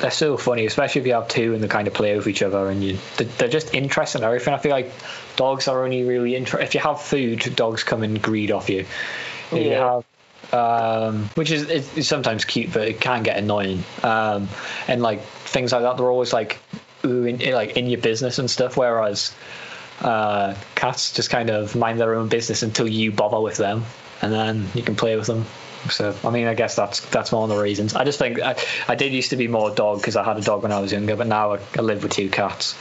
[0.00, 2.42] they're so funny, especially if you have two and they kind of play with each
[2.42, 4.54] other, and you they- they're just interested in everything.
[4.54, 4.92] I feel like
[5.36, 6.64] dogs are only really interested.
[6.64, 8.80] If you have food, dogs come and greed off you.
[8.80, 10.00] If you Yeah.
[10.52, 13.82] have, um, which is it's sometimes cute, but it can get annoying.
[14.02, 14.48] Um,
[14.88, 16.58] and like things like that, they're always like,
[17.04, 18.76] ooh, in, like in your business and stuff.
[18.76, 19.32] Whereas
[20.04, 23.84] uh, cats just kind of mind their own business until you bother with them,
[24.20, 25.46] and then you can play with them.
[25.90, 27.94] So I mean, I guess that's that's one of the reasons.
[27.94, 30.42] I just think I, I did used to be more dog because I had a
[30.42, 32.76] dog when I was younger, but now I, I live with two cats.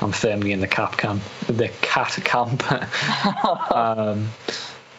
[0.00, 1.22] I'm firmly in the cat camp.
[1.46, 2.64] The cat camp.
[3.72, 4.30] um,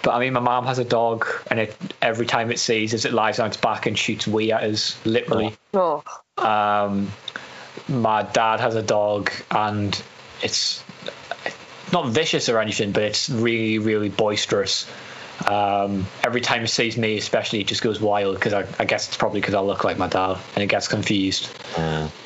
[0.03, 3.05] but I mean, my mom has a dog, and it every time it sees us,
[3.05, 5.55] it lies on its back and shoots wee at us, literally.
[5.74, 6.03] Oh,
[6.38, 7.11] Um,
[7.88, 10.01] my dad has a dog, and
[10.41, 10.84] it's
[11.93, 14.85] not vicious or anything, but it's really, really boisterous.
[15.47, 19.07] Um, every time it sees me, especially, it just goes wild because I, I guess
[19.07, 21.49] it's probably because I look like my dad, and it gets confused.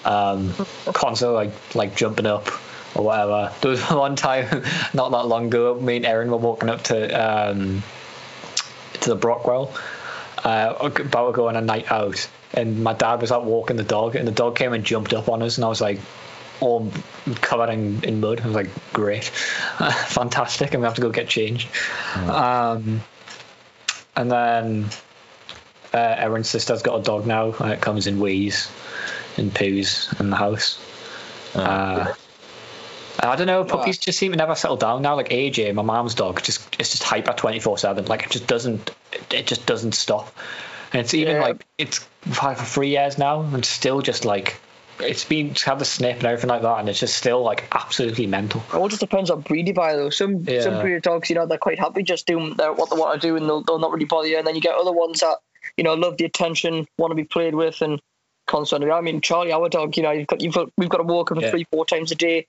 [0.05, 0.53] Um,
[0.85, 2.47] constantly like like jumping up,
[2.95, 3.53] or whatever.
[3.61, 4.63] There was one time
[4.93, 7.83] not that long ago, me and Erin were walking up to um,
[9.01, 9.73] to the Brockwell,
[10.43, 13.83] uh, about to go on a night out, and my dad was out walking the
[13.83, 15.99] dog, and the dog came and jumped up on us, and I was like,
[16.59, 16.91] all
[17.41, 18.41] covered in, in mud.
[18.41, 19.23] I was like, great,
[20.07, 21.67] fantastic, and we have to go get changed.
[22.15, 23.01] Um,
[24.15, 24.85] and then
[25.93, 27.53] uh, Erin's sister's got a dog now.
[27.53, 28.69] and it comes in wheeze
[29.37, 30.79] and poos in the house.
[31.55, 32.13] Uh,
[33.19, 33.63] I don't know.
[33.63, 35.15] Puppies just seem to never settle down now.
[35.15, 38.05] Like AJ, my mom's dog, just it's just hyper twenty four seven.
[38.05, 38.91] Like it just doesn't,
[39.31, 40.31] it just doesn't stop.
[40.93, 41.41] And it's even Yeah.
[41.41, 44.59] like it's five for three years now, and still just like
[44.99, 47.67] it's been to have the snip and everything like that, and it's just still like
[47.71, 48.61] absolutely mental.
[48.69, 50.09] It all just depends on breed you buy, though.
[50.09, 50.61] Some Yeah.
[50.61, 53.19] some breed of dogs, you know, they're quite happy just doing their, what they want
[53.21, 54.37] to do, and they'll, they'll not really bother you.
[54.37, 55.37] And then you get other ones that,
[55.77, 58.01] you know, love the attention, want to be played with, and
[58.47, 58.89] constantly.
[58.91, 61.31] I mean, Charlie, our dog, you know, you've got you've got we've got to walk
[61.31, 61.49] him Yeah.
[61.51, 62.47] three, four times a day.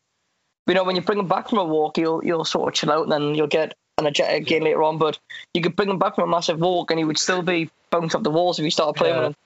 [0.66, 2.92] You know, when you bring him back from a walk, you'll you'll sort of chill
[2.92, 4.98] out, and then you'll get an energetic again later on.
[4.98, 5.18] But
[5.54, 8.18] you could bring him back from a massive walk, and he would still be bouncing
[8.18, 9.20] up the walls if you started playing Yeah.
[9.20, 9.36] with him.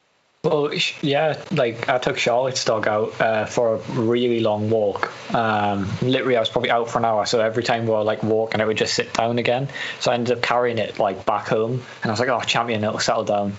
[0.44, 0.72] Well,
[1.02, 5.12] yeah, like I took Charlotte's dog out uh, for a really long walk.
[5.32, 7.26] Um, literally, I was probably out for an hour.
[7.26, 9.68] So every time we were like walking, it would just sit down again.
[10.00, 12.82] So I ended up carrying it like back home, and I was like, "Oh, champion,
[12.82, 13.56] it'll settle down."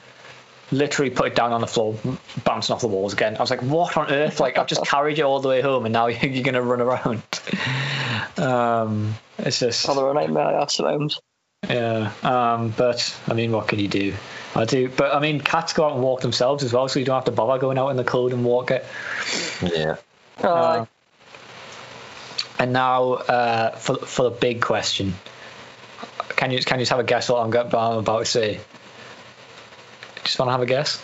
[0.73, 1.95] Literally put it down on the floor,
[2.43, 3.37] bouncing off the walls again.
[3.37, 5.85] I was like, "What on earth?" Like I've just carried it all the way home,
[5.85, 7.23] and now you're gonna run around.
[8.37, 11.19] Um, it's just Oh, they're a nightmare at times.
[11.69, 14.13] yeah, um, but I mean, what can you do?
[14.55, 17.05] I do, but I mean, cats go out and walk themselves as well, so you
[17.05, 18.85] don't have to bother going out in the cold and walk it.
[19.61, 19.95] Yeah.
[20.41, 20.85] Uh, Uh,
[22.59, 25.15] and now uh, for for the big question,
[26.35, 28.59] can you can you just have a guess what I'm, what I'm about to say?
[30.23, 31.03] Just want to have a guess?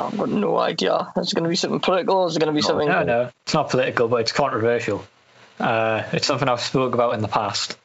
[0.00, 1.12] I've got no idea.
[1.16, 2.16] Is it going to be something political?
[2.16, 2.88] Or is it going to be something?
[2.88, 5.04] No, no, it's not political, but it's controversial.
[5.58, 7.76] Uh, it's something I've spoke about in the past.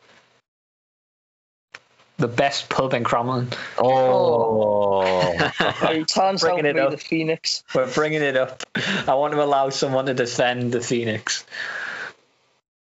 [2.24, 3.54] The best pub in Cromlin.
[3.78, 5.34] Oh.
[5.34, 6.92] Hey, Tan's Bringing helping it up.
[6.92, 7.66] the Phoenix.
[7.76, 8.64] We're bringing it up.
[9.06, 11.46] I want to allow someone to defend the Phoenix.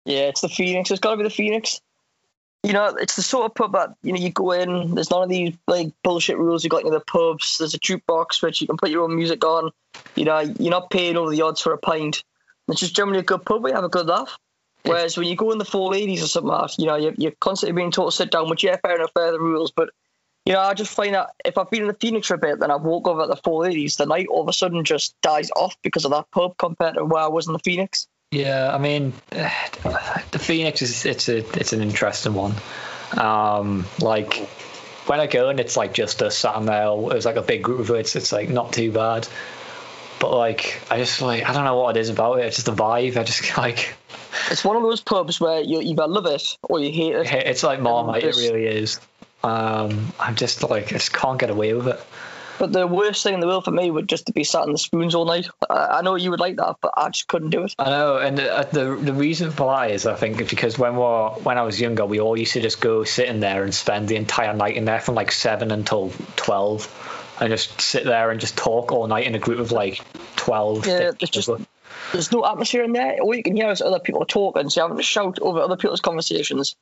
[0.05, 0.91] Yeah, it's the Phoenix.
[0.91, 1.81] It's got to be the Phoenix.
[2.63, 4.95] You know, it's the sort of pub that you know you go in.
[4.95, 7.57] There's none of these like bullshit rules you got in the pubs.
[7.57, 9.71] There's a jukebox which you can put your own music on.
[10.17, 12.25] You know, you're not paying over the odds for a pint.
[12.69, 14.37] It's just generally a good pub We have a good laugh.
[14.85, 17.15] Whereas when you go in the Four Ladies or something, like that, you know, you're,
[17.17, 18.49] you're constantly being told to sit down.
[18.49, 19.71] Which yeah, fair enough, fair the rules.
[19.71, 19.91] But
[20.47, 22.61] you know, I just find that if I've been in the Phoenix for a bit,
[22.61, 25.21] then I walk over at the Four Ladies, the night all of a sudden just
[25.21, 28.09] dies off because of that pub compared to where I was in the Phoenix.
[28.31, 32.55] Yeah, I mean, the Phoenix is it's a it's an interesting one.
[33.17, 34.35] Um, like
[35.07, 37.63] when I go and it's like just us sat in there, it's like a big
[37.63, 38.17] group of us.
[38.17, 39.29] It's like not too bad,
[40.21, 42.47] but like I just like I don't know what it is about it.
[42.47, 43.17] It's just the vibe.
[43.17, 43.95] I just like
[44.51, 47.27] It's one of those pubs where you either love it or you hate it.
[47.47, 48.23] it's like Marmite.
[48.23, 49.01] It just- really is.
[49.43, 51.99] Um, I'm just like I just can't get away with it.
[52.59, 54.73] But the worst thing in the world for me would just to be sat in
[54.73, 55.49] the spoons all night.
[55.71, 57.75] I, I know you would like that, but I just couldn't do it.
[57.79, 61.03] I know, and the, the the reason for that is I think because when we
[61.03, 64.09] when I was younger, we all used to just go sit in there and spend
[64.09, 66.85] the entire night in there from like seven until twelve,
[67.41, 70.01] and just sit there and just talk all night in a group of like
[70.37, 70.87] twelve.
[70.87, 71.51] Yeah, 15 just-
[72.13, 73.19] There's no atmosphere in there.
[73.21, 75.77] All you can hear is other people talking, so you're having to shout over other
[75.77, 76.77] people's conversations.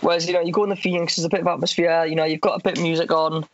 [0.00, 2.24] Whereas, you know, you go in the Phoenix, there's a bit of atmosphere, you know,
[2.24, 3.46] you've got a bit of music on.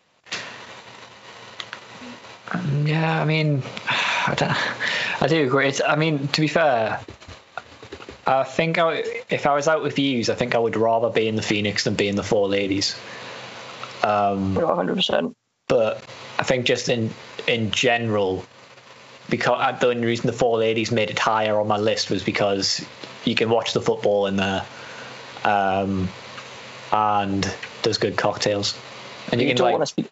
[2.85, 5.23] Yeah, I mean, I don't.
[5.23, 5.69] I do agree.
[5.69, 7.01] It's, I mean, to be fair,
[8.27, 11.29] I think I, if I was out with yous, I think I would rather be
[11.29, 12.97] in the Phoenix than be in the Four Ladies.
[14.03, 15.35] Um, You 100%.
[15.69, 16.05] but
[16.43, 17.09] I think just in
[17.47, 18.45] in general,
[19.31, 22.25] because uh, the only reason the four ladies made it higher on my list was
[22.25, 22.85] because
[23.25, 24.65] you can watch the football in there,
[25.45, 26.09] um,
[26.91, 27.49] and
[27.85, 28.77] there's good cocktails,
[29.31, 30.07] and you, You can don't like want to speak.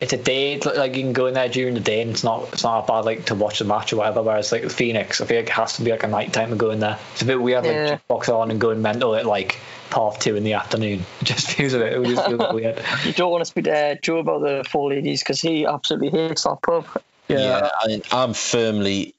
[0.00, 2.48] it's a day like you can go in there during the day and it's not
[2.54, 4.22] it's not bad like to watch the match or whatever.
[4.22, 6.56] Whereas like Phoenix, I feel like it has to be like a night time to
[6.56, 6.98] go in there.
[7.12, 7.90] It's a bit weird Yeah.
[7.90, 9.58] like box on and going mental at like
[9.94, 11.04] half two in the afternoon.
[11.20, 12.82] It just feels a bit it just feels weird.
[13.04, 16.44] You don't want to speak to Joe about the Four Ladies because he absolutely hates
[16.44, 16.86] that pub.
[17.28, 19.14] Yeah, I, I'm firmly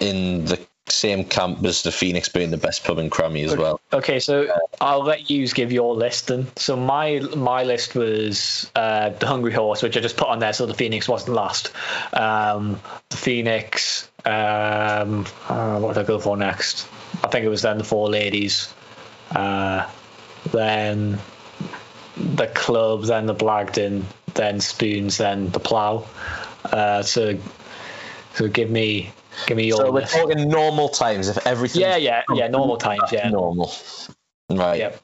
[0.00, 0.58] in the
[0.88, 3.80] same camp as the Phoenix being the best pub in Crammy as well.
[3.92, 4.48] Okay, so
[4.80, 6.46] I'll let you give your list then.
[6.56, 10.52] So my my list was uh, the Hungry Horse, which I just put on there,
[10.52, 11.72] so the Phoenix wasn't last.
[12.12, 14.10] Um, the Phoenix.
[14.24, 16.88] Um, uh, what did I go for next?
[17.22, 18.72] I think it was then the Four Ladies.
[19.30, 19.88] Uh,
[20.52, 21.18] then
[22.16, 26.06] the club, then the Blagdon, then Spoons, then the Plough.
[26.64, 27.38] Uh, so
[28.34, 29.12] so give me
[29.46, 31.28] Give me your So we're talking normal times.
[31.28, 31.82] If everything.
[31.82, 32.48] Yeah, yeah, yeah.
[32.48, 33.12] Normal times.
[33.12, 33.72] Yeah, Normal.
[34.50, 34.78] Right.
[34.78, 34.96] yeah.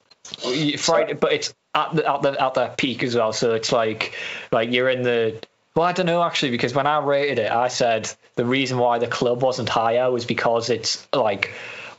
[0.45, 3.33] You- Friday, but it's at the at the at the peak as well.
[3.33, 4.15] So it's like
[4.53, 5.41] like you're in the.
[5.75, 8.99] Well, I don't know actually because when I rated it, I said the reason why
[8.99, 11.53] the club wasn't higher was because it's like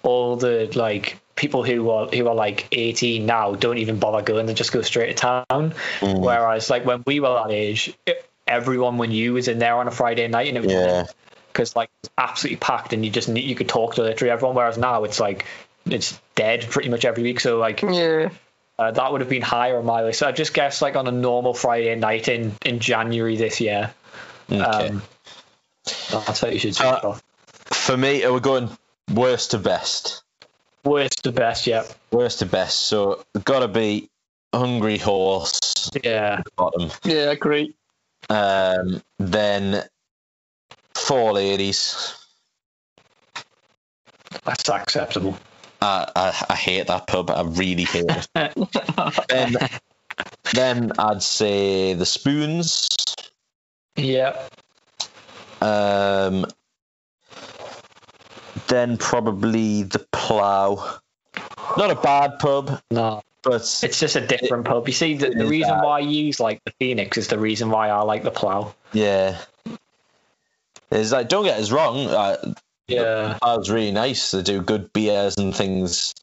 [0.03, 4.45] all the like people who are who are like 18 now don't even bother going;
[4.45, 5.73] they just go straight to town.
[6.01, 9.87] Whereas like when we were that age, it, everyone when you was in there on
[9.87, 11.05] a Friday night and it was Yeah.
[11.51, 14.55] because like it's absolutely packed and you just need, you could talk to literally everyone.
[14.55, 15.45] Whereas now it's like
[15.85, 17.39] it's dead pretty much every week.
[17.39, 18.29] So like Yeah.
[18.77, 20.19] uh, that would have been higher on my list.
[20.19, 23.93] So I just guess like on a normal Friday night in in January this year.
[24.51, 24.63] Okay.
[24.63, 25.01] Um,
[26.11, 26.83] that's what you should do.
[26.83, 27.17] Uh,
[27.65, 28.69] For me, we're going
[29.13, 30.23] worst to best.
[30.83, 32.81] Worst to best, yeah, Worst to best.
[32.81, 34.09] So gotta be
[34.53, 36.91] Hungry Horse yeah, bottom.
[37.03, 37.75] Yeah, great.
[38.29, 39.83] Um, then
[40.95, 42.15] Four Ladies.
[44.45, 45.37] that's acceptable.
[45.81, 47.29] I, I, I hate that pub.
[47.31, 48.27] I really hate it.
[49.29, 49.55] then,
[50.53, 52.87] then I'd say the Spoons.
[53.95, 54.47] Yeah,
[55.61, 56.45] Um,
[58.71, 60.99] then probably the Plough.
[61.77, 64.87] Not a bad pub, no, but it's just a different pub.
[64.87, 65.83] You see, the, the reason that.
[65.85, 68.73] why I use like the Phoenix is the reason why I like the Plough.
[68.93, 69.37] yeah.
[70.89, 72.07] It's like don't get us wrong.
[72.07, 72.53] Uh,
[72.87, 74.31] Yeah, Plough's really nice.
[74.31, 76.13] They do good beers and things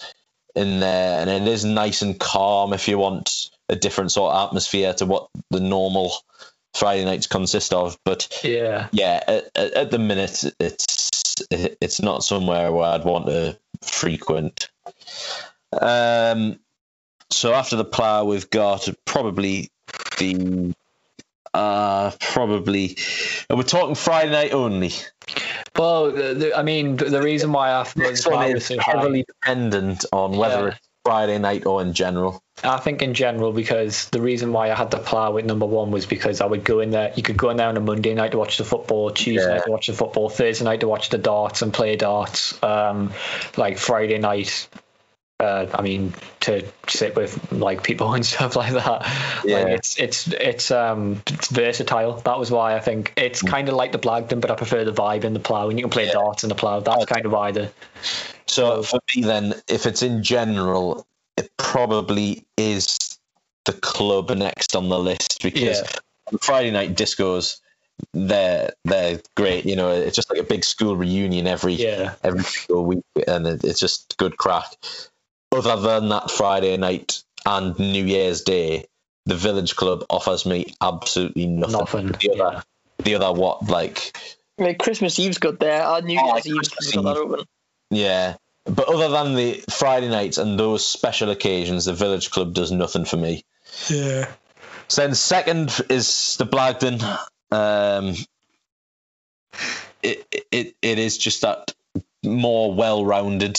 [0.54, 4.48] in there, and it is nice and calm if you want a different sort of
[4.48, 6.12] atmosphere to what the normal
[6.74, 7.96] Friday nights consist of.
[8.04, 11.17] But yeah, yeah, at, at at the minute, it's
[11.50, 14.68] it's not somewhere where I'd want to frequent.
[15.72, 16.58] Um,
[17.30, 19.70] so after the plough, we've got probably
[20.18, 20.74] the
[21.54, 22.96] uh probably
[23.50, 24.92] we're talking Friday night only.
[25.76, 28.92] Well, the, the, I mean, the, the reason why I This one is so high-
[28.92, 30.74] heavily dependent on whether Yeah.
[30.74, 32.42] it's Friday night or in general.
[32.62, 35.90] I think in general because the reason why I had the plough at number one
[35.90, 37.12] was because I would go in there.
[37.16, 39.54] You could go in there on a Monday night to watch the football, Tuesday Yeah.
[39.54, 42.60] night to watch the football, Thursday night to watch the darts and play darts.
[42.62, 43.12] Um,
[43.56, 44.68] like Friday night,
[45.40, 49.06] uh, I mean to sit with like people and stuff like that.
[49.44, 49.58] Yeah.
[49.58, 52.14] Like it's it's it's um it's versatile.
[52.24, 54.92] That was why I think it's kind of like the Blagdon, but I prefer the
[54.92, 55.68] vibe in the plough.
[55.70, 56.14] And you can play Yeah.
[56.14, 56.80] darts in the plough.
[56.80, 57.70] That's kind of why the
[58.48, 63.18] So for me, then, if it's in general, it probably is
[63.64, 66.38] the club next on the list because Yeah.
[66.40, 67.60] Friday night discos,
[68.12, 69.64] they're they're great.
[69.66, 73.46] You know, it's just like a big school reunion every yeah every single week, and
[73.46, 74.76] it's just good crack.
[75.52, 78.86] Other than that Friday night and New Year's Day,
[79.26, 82.06] the Village Club offers me absolutely nothing.
[82.06, 82.06] nothing.
[82.08, 82.62] The other, Yeah.
[82.98, 84.16] the other what like
[84.58, 85.82] Like Christmas Eve's good there.
[85.82, 87.46] Our New Oh, Year's Eve's Christmas got that open.
[87.90, 88.36] Yeah.
[88.64, 93.06] But other than the Friday nights and those special occasions, the Village Club does nothing
[93.06, 93.44] for me.
[93.88, 94.30] Yeah.
[94.88, 97.02] So then second is the Blagdon.
[97.50, 98.14] Um,
[100.02, 101.74] it, it it is just that
[102.24, 103.58] more well rounded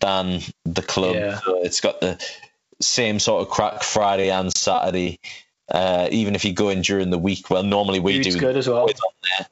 [0.00, 1.16] than the club.
[1.16, 1.40] Yeah.
[1.40, 2.22] So it's got the
[2.80, 5.18] same sort of crack Friday and Saturday.
[5.70, 8.40] Uh, even if you go in during the week, well, normally we Food's do.
[8.40, 8.84] good as well.
[8.84, 8.88] on
[9.38, 9.46] there.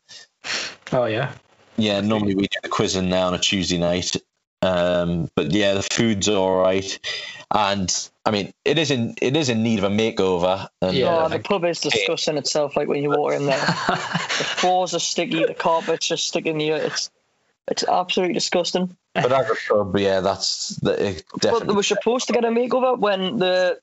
[0.93, 1.33] Oh yeah.
[1.77, 4.16] Yeah, normally we do the quiz in now on a Tuesday night.
[4.62, 6.99] Um, but yeah, the food's all right,
[7.55, 10.68] and I mean, it is in it is in need of a makeover.
[10.83, 11.09] And, Yeah.
[11.09, 12.77] uh, the pub is disgusting itself.
[12.77, 16.77] Like when you walk in there, the floors are sticky, the carpet's just sticking here.
[16.77, 17.11] It's
[17.68, 18.97] it's absolutely disgusting.
[19.14, 22.49] but as a pub, yeah, that's the, it But they were supposed to get a
[22.49, 23.81] makeover when the, the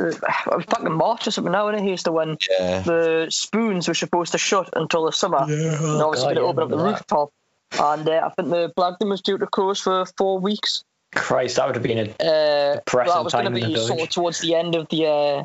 [0.52, 3.88] I was back in March or something now, and here's the when Yeah, the spoons
[3.88, 5.42] were supposed to shut until the summer.
[5.48, 6.82] and obviously God, they yeah, open up the that.
[6.84, 7.30] rooftop.
[7.78, 10.82] And uh, I think the Blagdon was due to close for four weeks.
[11.14, 13.68] Christ, that would have been a Uh, Depressing that was going to time in the
[13.68, 14.02] be sort village.
[14.02, 15.44] of towards the end of the uh,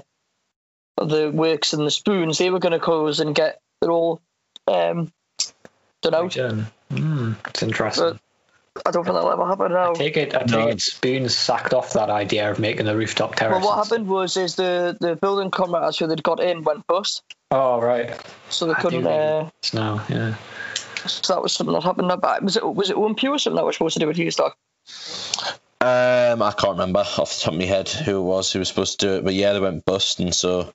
[0.98, 2.38] of the works and the spoons.
[2.38, 4.22] They were going to close and get it all
[4.68, 5.12] um,
[6.02, 6.32] done out.
[6.34, 6.68] done.
[6.92, 8.20] Mm, it's interesting.
[8.86, 9.94] I don't think that'll ever happen now.
[9.94, 10.36] take it.
[10.36, 10.68] I take No.
[10.68, 10.82] it.
[10.82, 13.62] Spoons sacked off that idea of making the rooftop terrace.
[13.64, 17.24] Well, what happened was is the the building contractors who they'd got in went bust,
[17.52, 18.20] Oh right.
[18.50, 19.08] so they I couldn't.
[19.08, 20.04] Uh, now.
[20.10, 20.36] Yeah.
[21.08, 22.12] so that was something that happened.
[22.22, 24.52] But was it was it Olympia or something that was supposed to do with Houston?
[25.82, 28.68] um, I can't remember off the top of my head who it was who was
[28.68, 30.74] supposed to do it, but yeah, they went bust, and so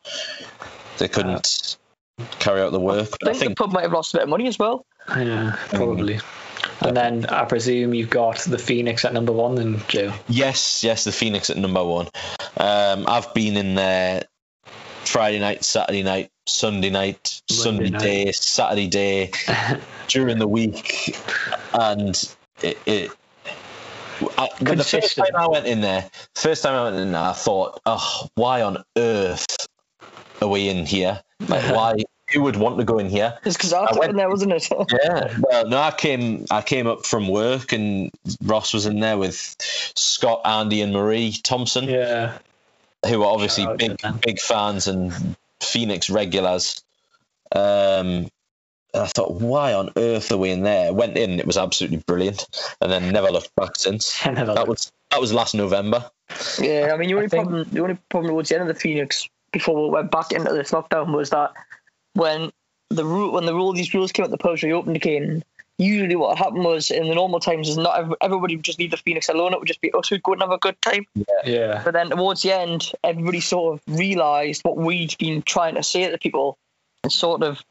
[0.98, 1.76] they couldn't
[2.38, 3.08] carry out the work.
[3.12, 4.58] I But I think, think the pub might have lost a bit of money as
[4.58, 4.86] well.
[5.08, 5.56] Yeah.
[5.70, 6.20] Probably.
[6.80, 10.12] And then I presume you've got the Phoenix at number one, then Joe.
[10.28, 12.08] yes, yes, the Phoenix at number one.
[12.56, 14.24] Um, I've been in there
[15.04, 18.00] Friday night, Saturday night, Sunday night, Sunday night.
[18.00, 19.30] day, Saturday day,
[20.08, 21.16] during the week,
[21.74, 22.78] and it.
[22.86, 23.10] it
[24.36, 27.32] I, the first time I went in there, first time I went in there, I
[27.32, 29.66] thought, oh, why on earth
[30.42, 31.22] are we in here?
[31.48, 31.94] Like, why?
[32.32, 33.36] Who would want to go in here?
[33.44, 34.68] It's because I was went- in there, wasn't it?
[34.92, 35.36] Yeah.
[35.40, 36.44] Well, no, I came.
[36.50, 38.10] I came up from work, and
[38.42, 39.56] Ross was in there with
[39.94, 42.38] Scott, Andy, and Marie Thompson, yeah.
[43.06, 46.82] who are obviously Shout big, big fans and Phoenix regulars.
[47.52, 48.28] Um,
[48.92, 50.92] and I thought, why on earth are we in there?
[50.92, 52.46] Went in, it was absolutely brilliant,
[52.80, 54.24] and then never looked back since.
[54.26, 56.08] Never That looked was that was last November.
[56.60, 58.80] Yeah, I mean, the only think- problem, the only problem towards the end of the
[58.80, 61.52] Phoenix before we went back into this lockdown was that
[62.14, 62.50] when
[62.90, 65.44] the rule, when the rule, these rules came out, the pubs reopened again.
[65.78, 68.98] Usually, what happened was in the normal times is not everybody would just leave the
[68.98, 69.54] Phoenix alone.
[69.54, 71.06] It would just be us who'd go and have a good time.
[71.14, 71.24] Yeah.
[71.44, 71.82] yeah.
[71.82, 76.10] But then towards the end, everybody sort of realised what we'd been trying to say
[76.10, 76.58] to people,
[77.02, 77.62] and sort of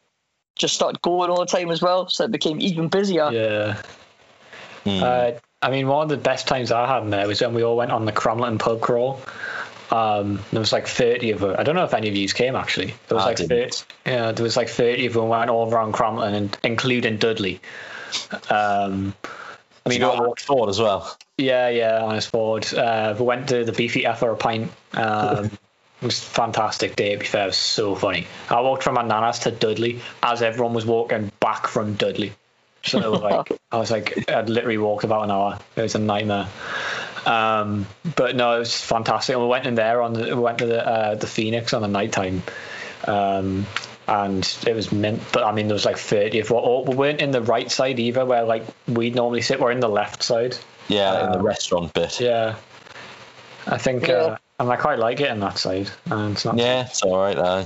[0.55, 2.09] just started going all the time as well.
[2.09, 3.31] So it became even busier.
[3.31, 3.81] Yeah.
[4.85, 5.03] Hmm.
[5.03, 5.31] Uh,
[5.61, 7.75] I mean, one of the best times I had in there was when we all
[7.75, 9.21] went on the Cromlin pub crawl.
[9.91, 11.55] Um, there was like 30 of us.
[11.57, 12.93] I don't know if any of you came actually.
[13.07, 13.85] There was I like 30, didn't.
[14.05, 17.59] yeah, there was like 30 of them went all around Cromlin, and including Dudley.
[18.49, 19.13] Um,
[19.85, 21.17] I mean, you I got walked, forward as well.
[21.37, 22.71] yeah, yeah, on his forward.
[22.73, 24.71] Uh, we went to the Beefy for a pint.
[24.93, 25.45] Um,
[26.01, 27.13] it was a fantastic day.
[27.13, 28.27] To be fair, it was so funny.
[28.49, 32.33] I walked from my nana's to Dudley as everyone was walking back from Dudley.
[32.83, 35.59] So like, I was like, I'd literally walked about an hour.
[35.75, 36.47] It was a nightmare.
[37.25, 39.33] Um, but no, it was fantastic.
[39.33, 41.81] And we went in there on the, we went to the uh, the Phoenix on
[41.81, 42.43] the night time.
[43.07, 43.65] Um,
[44.07, 47.21] and it was mint, but I mean, there was like 30 of what we weren't
[47.21, 49.59] in the right side either, where like we'd normally sit.
[49.59, 50.57] We're in the left side.
[50.87, 52.19] Yeah, in the Um, restaurant bit.
[52.19, 52.55] Yeah.
[53.67, 54.13] I think, Yeah.
[54.15, 55.91] uh, and I quite like it in that side.
[56.09, 57.37] And it's not, Yeah, it's all right.
[57.37, 57.65] Aye.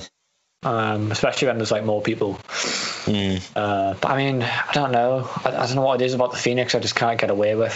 [0.63, 2.33] um, especially when there's like more people.
[3.05, 3.35] Hmm.
[3.55, 5.29] Uh, but I mean, I don't know.
[5.45, 6.75] I, I don't know what it is about the Phoenix.
[6.75, 7.73] I just can't get away with.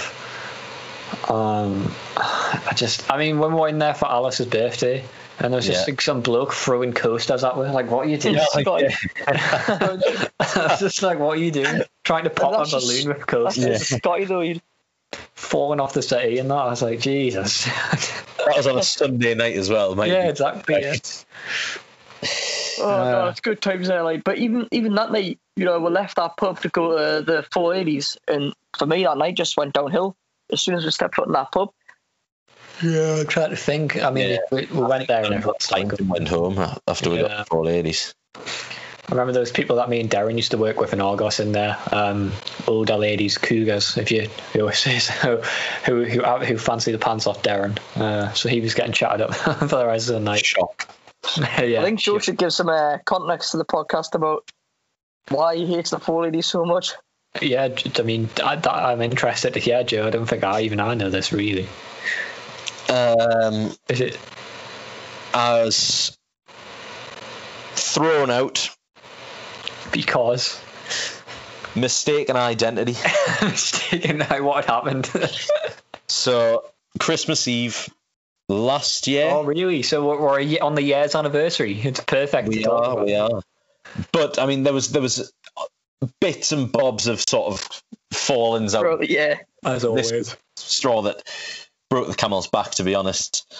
[1.29, 5.03] Um, I just, I mean, when we were in there for Alice's birthday,
[5.39, 5.91] and there was just Yeah.
[5.93, 7.71] like some bloke throwing coasters at her.
[7.71, 8.39] Like, what are you doing?
[8.51, 8.81] Scott-
[9.27, 11.81] I was just like, what are you doing?
[12.03, 14.41] Trying to pop a That's just- balloon with That's coasters, just Scotty though.
[14.41, 14.61] He'd-
[15.35, 16.55] falling off the city and that.
[16.55, 17.63] I was like, Jesus.
[17.65, 20.09] That was on a Sunday night as well, mate.
[20.11, 20.81] yeah, exactly.
[20.81, 20.95] Yeah.
[22.79, 24.03] Oh Uh, no, it's good times there.
[24.03, 27.23] Like, but even even that night, you know, we left that pub to go to
[27.25, 30.15] the 480s, and for me that night just went downhill
[30.51, 31.69] as soon as we stepped foot in that pub.
[32.83, 34.01] Yeah, I'm trying to think.
[34.03, 34.37] I mean, Yeah.
[34.51, 37.27] we, we went there and I everyone's like, and went home after we Yeah.
[37.29, 38.13] got four ladies.
[38.35, 41.53] I remember those people that me and Darren used to work with in Argos in
[41.53, 42.33] there, um,
[42.67, 45.41] older ladies, cougars, if you, if you always say so,
[45.85, 47.79] who who who fancy the pants off Darren.
[47.95, 50.45] Uh, so he was getting chatted up for the rest of the night.
[50.45, 50.89] Shock.
[51.37, 54.49] yeah, I think Joe should give some uh, context to the podcast about
[55.29, 56.93] why he hates the four ladies so much.
[57.41, 57.69] Yeah.
[57.97, 60.07] I mean, I, I'm interested to hear, Joe.
[60.07, 61.67] I don't think I even I know this really.
[62.89, 64.17] Um, Is it?
[65.33, 66.17] I was
[67.75, 68.69] thrown out,
[69.91, 70.61] Because
[71.75, 72.95] mistaken identity.
[73.41, 75.11] mistaken what happened.
[76.09, 76.63] So
[76.99, 77.89] Christmas Eve
[78.47, 79.29] last year.
[79.29, 79.83] oh, really?
[79.83, 81.79] So we're, we're a ye- on the year's anniversary.
[81.81, 82.47] It's perfect.
[82.47, 83.41] we are, we are.
[84.13, 85.31] But I mean, there was there was
[86.19, 87.81] bits and bobs of sort of
[88.11, 89.35] fallen out Bro, yeah,
[89.65, 90.35] As always.
[90.55, 91.23] straw that
[91.89, 92.71] broke the camel's back.
[92.71, 93.51] To be honest,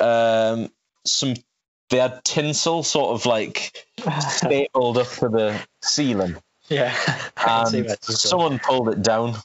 [0.00, 0.70] um,
[1.04, 1.34] some
[1.90, 3.86] they had tinsel sort of like
[4.20, 6.36] stapled up to the ceiling,
[6.68, 6.94] Yeah.
[7.36, 8.40] I can see and where this is going.
[8.42, 9.36] someone pulled it down,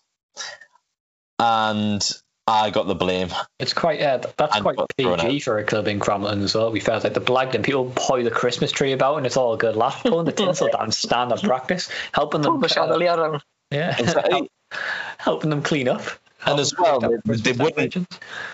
[1.40, 2.10] and
[2.50, 3.30] I got the blame.
[3.60, 6.72] It's quite yeah, that's And quite PG for a club in Cromlin as well.
[6.72, 9.58] We felt like the Blagdon people poi the Christmas tree about and it's all a
[9.58, 10.02] good laugh.
[10.04, 13.42] Pulling the tinsel down standard practice, helping pull them the chandelier down.
[13.70, 14.50] yeah, Exactly.
[15.18, 16.02] helping them clean up.
[16.46, 18.08] And as well, they- they wouldn't-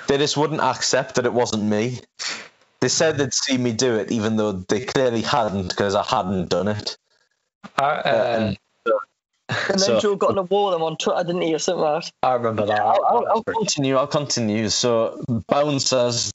[0.07, 1.99] They just wouldn't accept that it wasn't me.
[2.79, 6.49] They said they'd see me do it, even though they clearly hadn't, because I hadn't
[6.49, 6.97] done it.
[7.77, 8.53] I, uh,
[9.69, 11.81] And then So- Joe got on a wall them on Twitter, didn't he, or something
[11.81, 12.11] like that?
[12.23, 12.81] I remember that.
[12.81, 13.95] I'll, I'll, I'll continue.
[13.97, 14.69] I'll continue.
[14.69, 16.31] So bouncers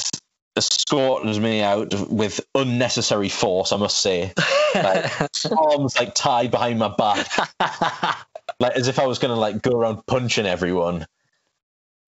[0.56, 3.72] escorted me out with unnecessary force.
[3.72, 4.32] I must say,
[4.74, 5.10] like,
[5.56, 7.28] arms like tied behind my back,
[8.60, 11.06] like as if I was going to like go around punching everyone.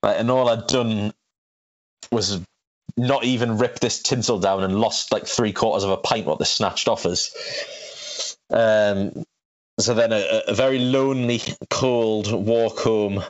[0.03, 1.13] Like, and all I'd done
[2.11, 2.41] was
[2.97, 6.39] not even rip this tinsel down and lost like three quarters of a pint what
[6.39, 8.37] they snatched off us.
[8.51, 9.25] Um,
[9.83, 13.23] so then a, a very lonely, cold walk home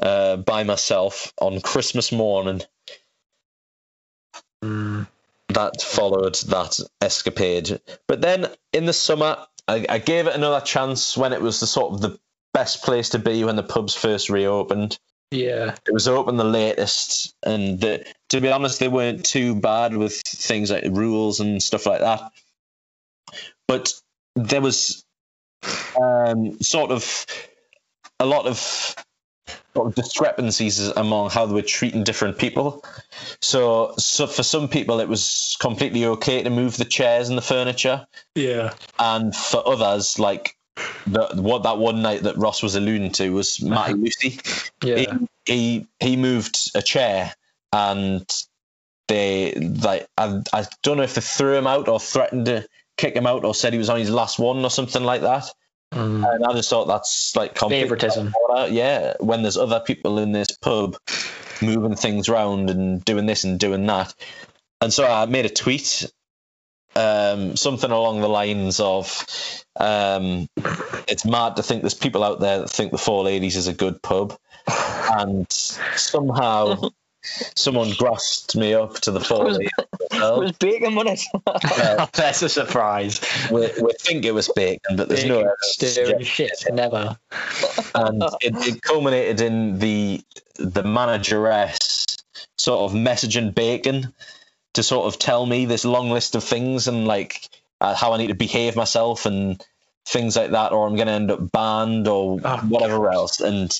[0.00, 2.62] uh, by myself on Christmas morning
[4.62, 5.08] Mm.
[5.48, 7.80] that followed that escapade.
[8.06, 11.66] But then in the summer, I, I gave it another chance when it was the
[11.66, 12.18] sort of the
[12.54, 14.98] best place to be when the pubs first reopened.
[15.32, 15.74] Yeah.
[15.86, 20.20] It was open the latest, and the, to be honest, they weren't too bad with
[20.24, 22.30] things like rules and stuff like that.
[23.66, 23.92] But
[24.36, 25.04] there was
[26.00, 27.26] um, sort of
[28.20, 28.56] a lot of
[29.74, 32.84] sort of discrepancies among how they were treating different people.
[33.40, 37.42] So, so for some people, it was completely okay to move the chairs and the
[37.42, 38.74] furniture, Yeah.
[38.98, 40.56] and for others, like
[41.06, 44.40] the what that one night that Ross was alluding to was Matty Lucy.
[44.82, 44.96] Yeah.
[44.96, 45.06] He,
[45.44, 47.34] he he moved a chair
[47.72, 48.26] and
[49.08, 52.66] they like I, I don't know if they threw him out or threatened to
[53.02, 55.50] kick him out or said he was on his last one or something like that.
[55.92, 56.24] Mm.
[56.34, 58.32] And I just thought that's like Favoritism.
[58.70, 60.96] Yeah, when there's other people in this pub
[61.60, 64.14] moving things around and doing this and doing that.
[64.80, 66.10] And so I made a tweet,
[66.94, 69.26] um, something along the lines of,
[69.78, 70.48] um,
[71.08, 73.72] "It's mad to think there's people out there that think the Four Ladies is a
[73.72, 74.36] good pub,"
[74.66, 76.88] and somehow
[77.54, 79.70] someone grasped me up to the Four Ladies.
[80.10, 82.12] It was bacon, wasn't it?
[82.12, 83.20] That's a surprise.
[83.50, 86.64] We, we think it was bacon, but there's no Bacon, evidence to stirring shit.
[86.72, 87.16] Never.
[87.94, 90.22] and it, it culminated in the
[90.56, 92.06] the manageress
[92.58, 94.12] sort of messaging Bacon
[94.74, 97.48] to sort of tell me this long list of things and like
[97.80, 99.64] uh, how I need to behave myself and
[100.06, 103.40] things like that, or I'm going to end up banned or Oh, whatever else.
[103.40, 103.70] And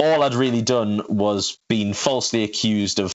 [0.00, 3.12] all I'd really done was been falsely accused of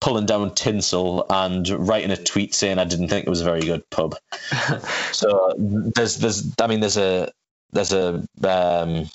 [0.00, 3.62] pulling down tinsel and writing a tweet saying I didn't think it was a very
[3.62, 4.16] good pub.
[5.12, 7.32] so there's there's I mean there's a
[7.72, 9.08] there's a um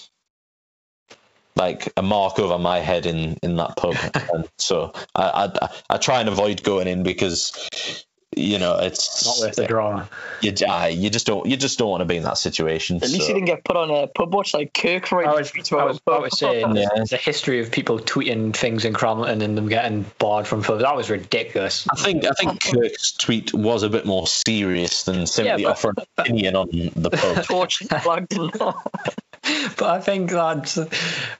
[1.56, 3.96] like a mark over my head in in that pub
[4.34, 9.48] and so I, I I try and avoid going in because you know it's Not
[9.48, 10.08] worth the drama.
[10.42, 13.04] you, I- you just don't you just don't want to be in that situation At
[13.10, 15.52] least so- he didn't get put on a pub watch like Kirk right I was,
[15.72, 16.88] I was about to say, Yeah.
[16.96, 20.62] there's a history of people tweeting things in Crampton and then them getting barred from
[20.64, 20.84] pubs.
[20.84, 21.88] That was ridiculous.
[21.92, 25.96] I think I think Kirk's tweet was a bit more serious than simply but- offering
[25.98, 27.44] an opinion on the pub.
[27.46, 28.76] Torch Blagdon.
[29.78, 30.78] But I think that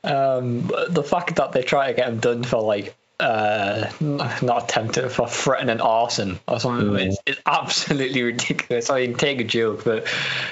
[0.06, 5.10] um, the fact that they try to get him done for like uh, not attempted
[5.12, 7.08] for threatening arson or something Mm.
[7.10, 8.90] is, is absolutely ridiculous.
[8.90, 10.08] I mean, take a joke, but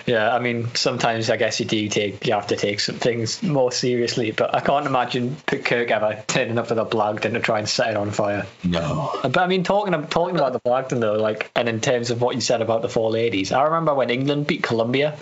[0.06, 3.42] yeah, I mean, sometimes I guess you do take you have to take some things
[3.42, 4.32] more seriously.
[4.32, 7.70] But I can't imagine put Kirk ever turning up with a Blagden to try and
[7.70, 8.46] set it on fire.
[8.64, 9.18] No.
[9.24, 12.36] But I mean, talking talking about the Blagdon though, like, and in terms of what
[12.36, 15.18] you said about the four ladies, I remember when England beat Colombia,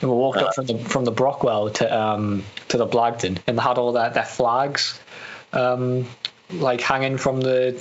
[0.00, 3.58] and we walked up from the from the Brockwell to um to the Blagdon, and
[3.58, 4.98] they had all their their flags,
[5.52, 6.06] um,
[6.50, 7.74] like hanging from the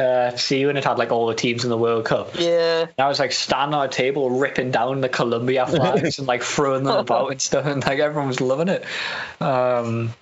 [0.00, 0.76] uh, ceiling.
[0.76, 2.30] It had like all the teams in the World Cup.
[2.38, 2.80] yeah.
[2.82, 6.42] And I was like standing on a table ripping down the Colombia flags and like
[6.42, 8.84] throwing them about and stuff, and like everyone was loving it.
[9.40, 10.12] Um,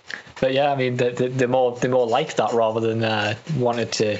[0.40, 3.34] but yeah, I mean, the, the, the more the more like that rather than uh,
[3.56, 4.18] wanted to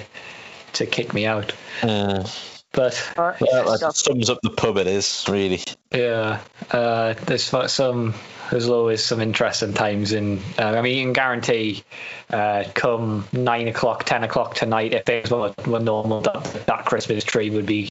[0.75, 1.53] to kick me out.
[1.83, 2.25] Uh,
[2.73, 4.77] But well, that sums up the pub.
[4.79, 5.61] It is really.
[5.93, 6.41] yeah,
[6.73, 8.15] uh, there's fu- some.
[8.51, 10.39] There's always some interesting times in.
[10.59, 11.83] Uh, I mean, you can guarantee,
[12.31, 17.25] uh, come nine o'clock, ten o'clock tonight, if things were, were normal, that, that Christmas
[17.25, 17.91] tree would be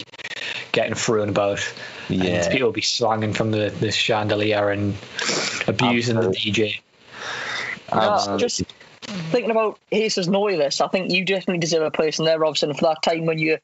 [0.71, 1.73] getting thrown about.
[2.09, 2.25] Yeah.
[2.25, 4.95] And people would be swinging from the, the chandelier and
[5.67, 6.81] abusing the DJ.
[7.91, 8.63] Uh, just
[9.03, 12.81] thinking about Jesus Noilist, I think you definitely deserve a place in there, Robson, for
[12.81, 13.57] that time when you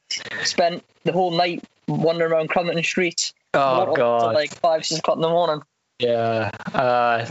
[0.44, 3.32] spent the whole night wandering around Crampton streets.
[3.54, 4.34] Oh Not up god.
[4.34, 5.62] Like five, six o'clock in the morning.
[6.00, 6.50] Yeah.
[6.72, 7.26] Uh,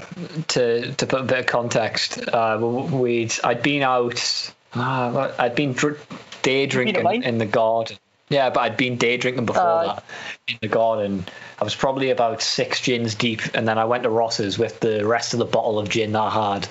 [0.50, 4.52] to to put a bit of context, uh, we'd I'd been out.
[4.74, 6.00] Uh, I'd been dr-
[6.44, 7.24] day drinking wine?
[7.24, 7.98] in the garden.
[8.30, 10.04] Yeah, but I'd been day drinking before Uh, that
[10.48, 11.26] in the garden.
[11.60, 15.04] I was probably about six gins deep, and then I went to Ross's with the
[15.06, 16.68] rest of the bottle of gin that I had.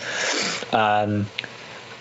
[0.73, 1.27] Um,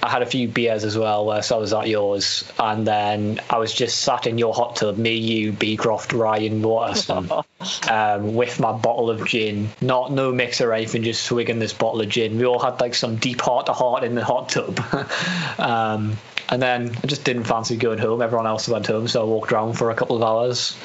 [0.07, 3.41] I had a few beers as well, where so I was at yours, and then
[3.49, 7.29] I was just sat in your hot tub, me, you, Beecroft, Ryan, Waterson,
[7.89, 9.67] um, with my bottle of gin.
[9.81, 12.37] Not no mix or anything, just swigging this bottle of gin.
[12.37, 14.79] We all had like some deep heart to heart in the hot tub.
[15.59, 16.15] um,
[16.47, 18.21] and then I just didn't fancy going home.
[18.21, 20.77] Everyone else went home, so I walked around for a couple of hours.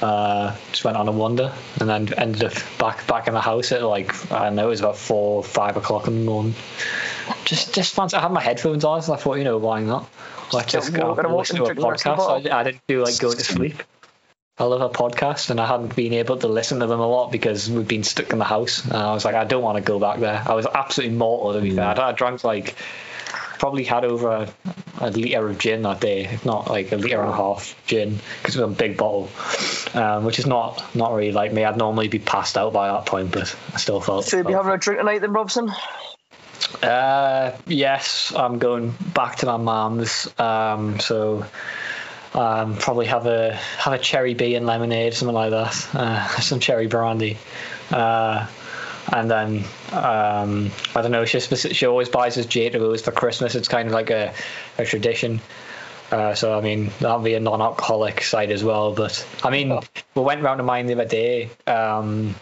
[0.00, 3.72] Uh, just went on a wander, and then ended up back back in the house
[3.72, 6.54] at like I don't know, it was about four, five o'clock in the morning.
[7.44, 8.16] Just just fancy.
[8.16, 10.08] I had my headphones on, so I thought, you know, why not?
[10.52, 12.52] Let's Just just walk- go gonna listen to a drink the rest of the podcast.
[12.52, 13.82] I, I didn't feel like going to sleep.
[14.58, 17.32] I love a podcast, and I hadn't been able to listen to them a lot
[17.32, 18.84] because we've been stuck in the house.
[18.84, 20.42] And I was like, I don't want to go back there.
[20.46, 21.98] I was absolutely mortal to be fair.
[21.98, 22.76] I, I drank like
[23.58, 24.54] probably had over a,
[25.00, 28.18] a liter of gin that day, if not like a liter and a half gin,
[28.40, 29.30] because it was a big bottle,
[29.94, 31.64] um, which is not not really like me.
[31.64, 34.24] I'd normally be passed out by that point, but I still felt.
[34.24, 35.70] So you'll be having a drink tonight then, Robson?
[36.82, 40.28] Uh, yes, I'm going back to my mum's.
[40.38, 41.44] Um, so
[42.34, 45.94] um, probably have a have a Cherry B and lemonade, something like that.
[45.94, 47.38] Uh, some cherry brandy.
[47.90, 48.46] Uh,
[49.12, 51.24] and then um, I don't know.
[51.24, 53.54] She she always buys us J2Os for Christmas.
[53.54, 54.32] It's kind of like a,
[54.78, 55.40] a tradition.
[56.10, 58.94] Uh, so I mean that'll be a non-alcoholic side as well.
[58.94, 59.78] But I mean
[60.14, 61.50] we went round to mine the other day.
[61.66, 62.34] Um,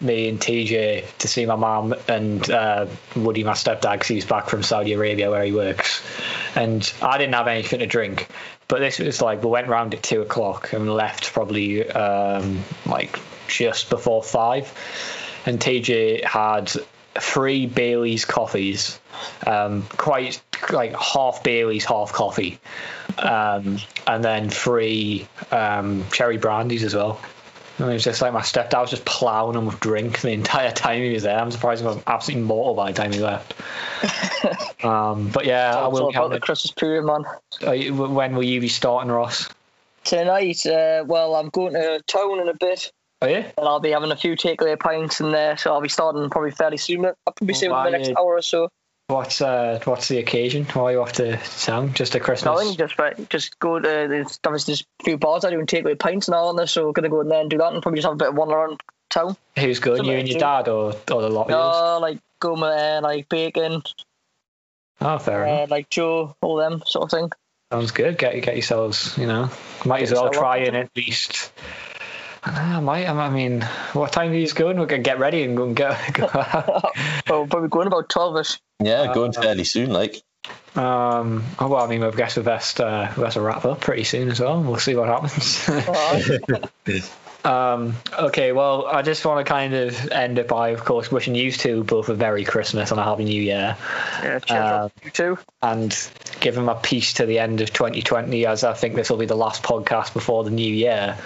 [0.00, 2.86] me and TJ to see my mum and uh,
[3.16, 6.02] Woody, my stepdad, because he's back from Saudi Arabia where he works.
[6.54, 8.28] And I didn't have anything to drink,
[8.68, 13.18] but this was like we went round at two o'clock and left probably um, like
[13.48, 14.72] just before five.
[15.46, 16.70] And TJ had
[17.14, 18.98] three Bailey's coffees,
[19.46, 20.40] um, quite
[20.70, 22.58] like half Bailey's, half coffee,
[23.18, 27.20] um, and then three um, cherry brandies as well.
[27.78, 30.72] And it was just like my stepdad was just ploughing him with drink the entire
[30.72, 31.38] time he was there.
[31.38, 33.54] I'm surprised he wasn't absolutely mortal by the time he left.
[34.84, 36.40] um, but yeah, I will about the.
[36.40, 37.24] Christmas period, man.
[37.66, 39.48] Are you- When will you be starting, Ross?
[40.04, 43.36] Tonight, uh, well, I'm going to town in a bit, Are you?
[43.36, 46.50] and I'll be having a few takeaway pints in there, so I'll be starting probably
[46.52, 47.04] fairly soon.
[47.04, 48.70] I'll probably say within the next hour or so.
[49.08, 50.66] What's uh, what's the occasion?
[50.66, 51.94] Why are you off to town?
[51.94, 52.54] Just a Christmas?
[52.58, 55.66] Nothing, just right, just go to there's obviously there's a few bars I do and
[55.66, 57.72] takeaway pints and all on there, so we're gonna go in there and do that
[57.72, 59.34] and probably just have a bit of wander around town.
[59.58, 60.04] Who's going?
[60.04, 61.50] You and your dad, or or the lot of?
[61.50, 63.82] No, like go uh, like bacon,
[65.00, 65.70] Oh, fair enough.
[65.70, 67.32] uh, like Joe, all them sort of thing.
[67.72, 68.18] Sounds good.
[68.18, 69.48] Get get yourselves, you know,
[69.86, 71.50] might as well try and at least.
[72.48, 73.08] I don't know, I might.
[73.08, 74.78] I mean, what time are you going?
[74.80, 75.96] We can get ready and go and go.
[76.12, 76.84] go out.
[77.28, 78.58] Well, probably going about twelve-ish.
[78.80, 79.90] Yeah, going fairly soon.
[79.90, 80.22] Like,
[80.76, 81.44] um.
[81.58, 84.30] Oh, well, I mean, I guess we best uh, we best wrap up pretty soon
[84.30, 84.62] as well.
[84.62, 85.68] We'll see what happens.
[87.44, 87.94] Um.
[88.18, 88.50] Okay.
[88.50, 91.84] Well, I just want to kind of end it by, of course, wishing you two
[91.84, 93.76] both a Merry Christmas and a Happy New Year.
[94.22, 95.38] yeah, cheers, Um, you too.
[95.62, 95.96] and
[96.40, 99.26] give him a piece to the end of 2020 as I think this will be
[99.26, 101.16] the last podcast before the new year.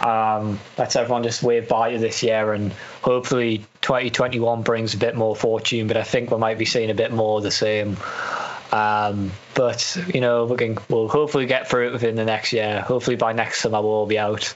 [0.00, 2.72] Um, let's everyone just wave bye to this year and
[3.02, 6.94] hopefully 2021 brings a bit more fortune, but I think we might be seeing a
[6.94, 7.96] bit more of the same.
[8.72, 12.80] Um, but you know, can, we'll hopefully get through it within the next year.
[12.80, 14.54] Hopefully by next summer we'll all be out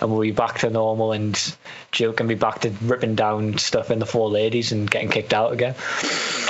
[0.00, 1.56] and we'll be back to normal and
[1.90, 5.32] Jill can be back to ripping down stuff in the four ladies and getting kicked
[5.32, 5.74] out again.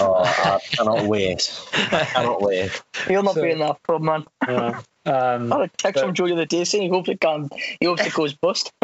[0.01, 1.53] Oh, I cannot wait.
[1.75, 2.83] I cannot wait.
[3.07, 4.25] He'll not so- be in that pub, man.
[4.47, 7.21] Uh, um, I had a text from Joe the other day saying he hopes it
[7.21, 7.49] can.
[7.81, 8.73] He hopes it goes bust.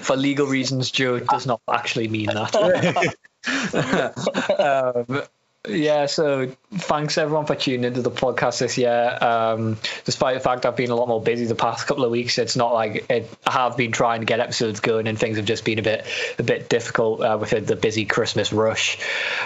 [0.00, 2.54] For legal reasons, Joe does not actually mean that.
[5.08, 5.22] um,
[5.66, 9.18] yeah, so thanks everyone for tuning into the podcast this year.
[9.20, 12.36] Um, despite the fact I've been a lot more busy the past couple of weeks,
[12.36, 15.46] it's not like it, I have been trying to get episodes going, and things have
[15.46, 16.06] just been a bit
[16.38, 18.98] a bit difficult uh, with the busy Christmas rush.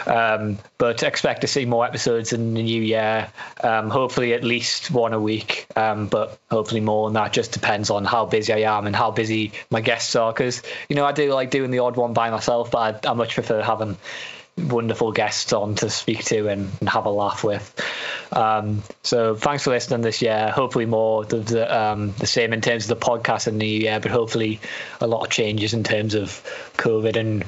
[0.06, 3.30] Um, but expect to see more episodes in the new year.
[3.62, 7.06] Um, hopefully, at least one a week, um, but hopefully more.
[7.06, 10.32] And that just depends on how busy I am and how busy my guests are.
[10.32, 13.14] Because you know, I do like doing the odd one by myself, but I, I
[13.14, 13.96] much prefer having
[14.58, 17.74] wonderful guests on to speak to and, and have a laugh with.
[18.32, 20.50] Um, so thanks for listening this year.
[20.50, 23.80] Hopefully more the the, um, the same in terms of the podcast in the new
[23.80, 24.60] year, but hopefully
[25.00, 26.42] a lot of changes in terms of
[26.76, 27.44] COVID and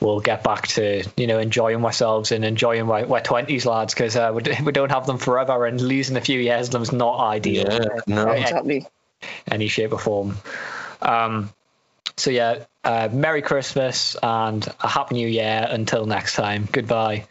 [0.00, 4.16] we'll get back to you know enjoying ourselves and enjoying our, my 20s lads because
[4.16, 6.92] uh, we, we don't have them forever and losing a few years of them is
[6.92, 8.30] not ideal Yeah, no.
[8.30, 8.86] Exactly.
[9.50, 10.36] any shape or form.
[11.00, 11.50] Um,
[12.16, 15.66] so yeah, uh, Merry Christmas and a Happy New Year.
[15.68, 17.26] Until next time, goodbye.